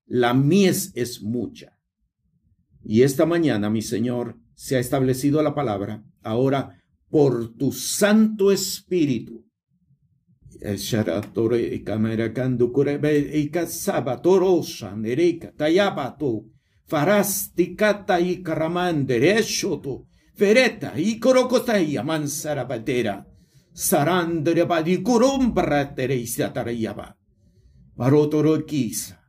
la 0.08 0.34
mies 0.34 0.92
es 0.96 1.22
mucha. 1.22 1.78
Y 2.84 3.04
esta 3.04 3.26
mañana, 3.26 3.70
mi 3.70 3.84
Señor, 3.84 4.38
se 4.56 4.76
ha 4.76 4.80
establecido 4.80 5.42
la 5.44 5.54
palabra, 5.54 6.04
ahora 6.24 6.82
por 7.10 7.56
tu 7.56 7.72
Santo 7.72 8.52
Espíritu. 8.52 9.46
Farastikata 16.86 18.19
y 18.19 18.43
derecho 19.06 19.82
fereta 20.34 20.93
y 20.97 21.19
corocotaya 21.19 22.04
mansara 22.04 22.65
badera 22.65 23.32
sarandere 23.74 24.65
di 24.84 25.02
curumbra 25.02 25.93
tereisa 25.93 26.52
tarayaba. 26.52 27.17
Barotoro 27.95 28.65
quisa. 28.65 29.19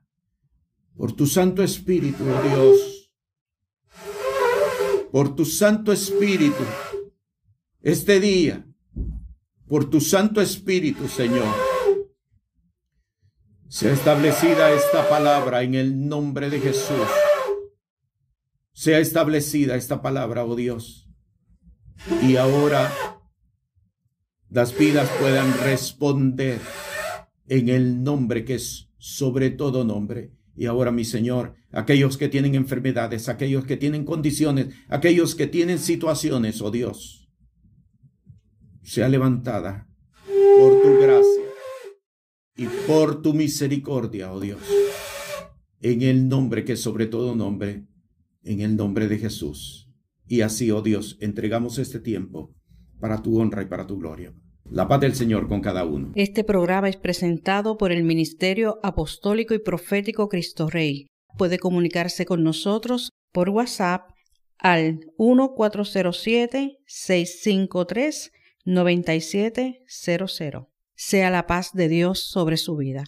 Por 0.97 1.13
tu 1.13 1.27
Santo 1.27 1.63
Espíritu, 1.63 2.25
oh 2.25 2.43
Dios. 2.43 3.11
Por 5.11 5.35
tu 5.35 5.45
Santo 5.45 5.93
Espíritu. 5.93 6.65
este 7.81 8.21
día, 8.21 8.65
por 9.73 9.89
tu 9.89 10.03
Santo 10.03 10.43
Espíritu, 10.43 11.09
Señor, 11.09 11.47
sea 13.69 13.91
establecida 13.91 14.71
esta 14.71 15.09
palabra 15.09 15.63
en 15.63 15.75
el 15.75 16.09
nombre 16.09 16.51
de 16.51 16.61
Jesús. 16.61 17.09
Sea 18.75 18.99
establecida 18.99 19.77
esta 19.77 20.03
palabra, 20.03 20.45
oh 20.45 20.57
Dios. 20.57 21.09
Y 22.21 22.37
ahora 22.37 22.93
las 24.51 24.77
vidas 24.77 25.09
puedan 25.19 25.51
responder 25.63 26.61
en 27.49 27.71
el 27.71 28.05
nombre 28.05 28.45
que 28.45 28.57
es 28.57 28.91
sobre 28.99 29.49
todo 29.49 29.85
nombre. 29.85 30.35
Y 30.55 30.67
ahora, 30.67 30.93
mi 30.93 31.07
Señor, 31.07 31.55
aquellos 31.71 32.19
que 32.19 32.29
tienen 32.29 32.57
enfermedades, 32.57 33.31
aquellos 33.31 33.65
que 33.65 33.79
tienen 33.79 34.05
condiciones, 34.05 34.67
aquellos 34.89 35.35
que 35.35 35.47
tienen 35.47 35.79
situaciones, 35.79 36.61
oh 36.61 36.71
Dios, 36.71 37.22
sea 38.83 39.09
levantada 39.09 39.89
por 40.59 40.83
tu 40.83 41.01
gracia 41.01 41.43
y 42.57 42.67
por 42.87 43.23
tu 43.23 43.33
misericordia, 43.33 44.33
oh 44.33 44.41
Dios, 44.41 44.61
en 45.81 46.03
el 46.03 46.29
nombre 46.29 46.65
que 46.65 46.77
sobre 46.77 47.07
todo 47.07 47.35
nombre, 47.35 47.87
en 48.45 48.61
el 48.61 48.77
nombre 48.77 49.09
de 49.09 49.19
Jesús. 49.19 49.89
Y 50.27 50.43
así, 50.43 50.71
oh 50.71 50.83
Dios, 50.83 51.19
entregamos 51.21 51.79
este 51.79 52.01
tiempo 52.01 52.55
para 53.01 53.23
tu 53.23 53.41
honra 53.41 53.63
y 53.63 53.67
para 53.67 53.87
tu 53.87 53.99
gloria. 53.99 54.33
La 54.71 54.89
paz 54.89 55.01
del 55.01 55.15
Señor 55.15 55.49
con 55.49 55.61
cada 55.61 55.85
uno. 55.85 56.13
Este 56.15 56.45
programa 56.45 56.89
es 56.89 56.97
presentado 56.97 57.77
por 57.77 57.93
el 57.93 58.05
Ministerio 58.05 58.79
Apostólico 58.83 59.55
y 59.55 59.59
Profético 59.59 60.29
Cristo 60.29 60.71
Rey. 60.71 61.07
Puede 61.37 61.59
comunicarse 61.59 62.25
con 62.25 62.43
nosotros 62.43 63.11
por 63.33 63.51
WhatsApp 63.51 64.11
al 64.59 65.01
1407-653-9700. 68.67 70.69
Sea 70.95 71.31
la 71.31 71.47
paz 71.47 71.71
de 71.73 71.89
Dios 71.89 72.25
sobre 72.25 72.57
su 72.57 72.77
vida. 72.77 73.05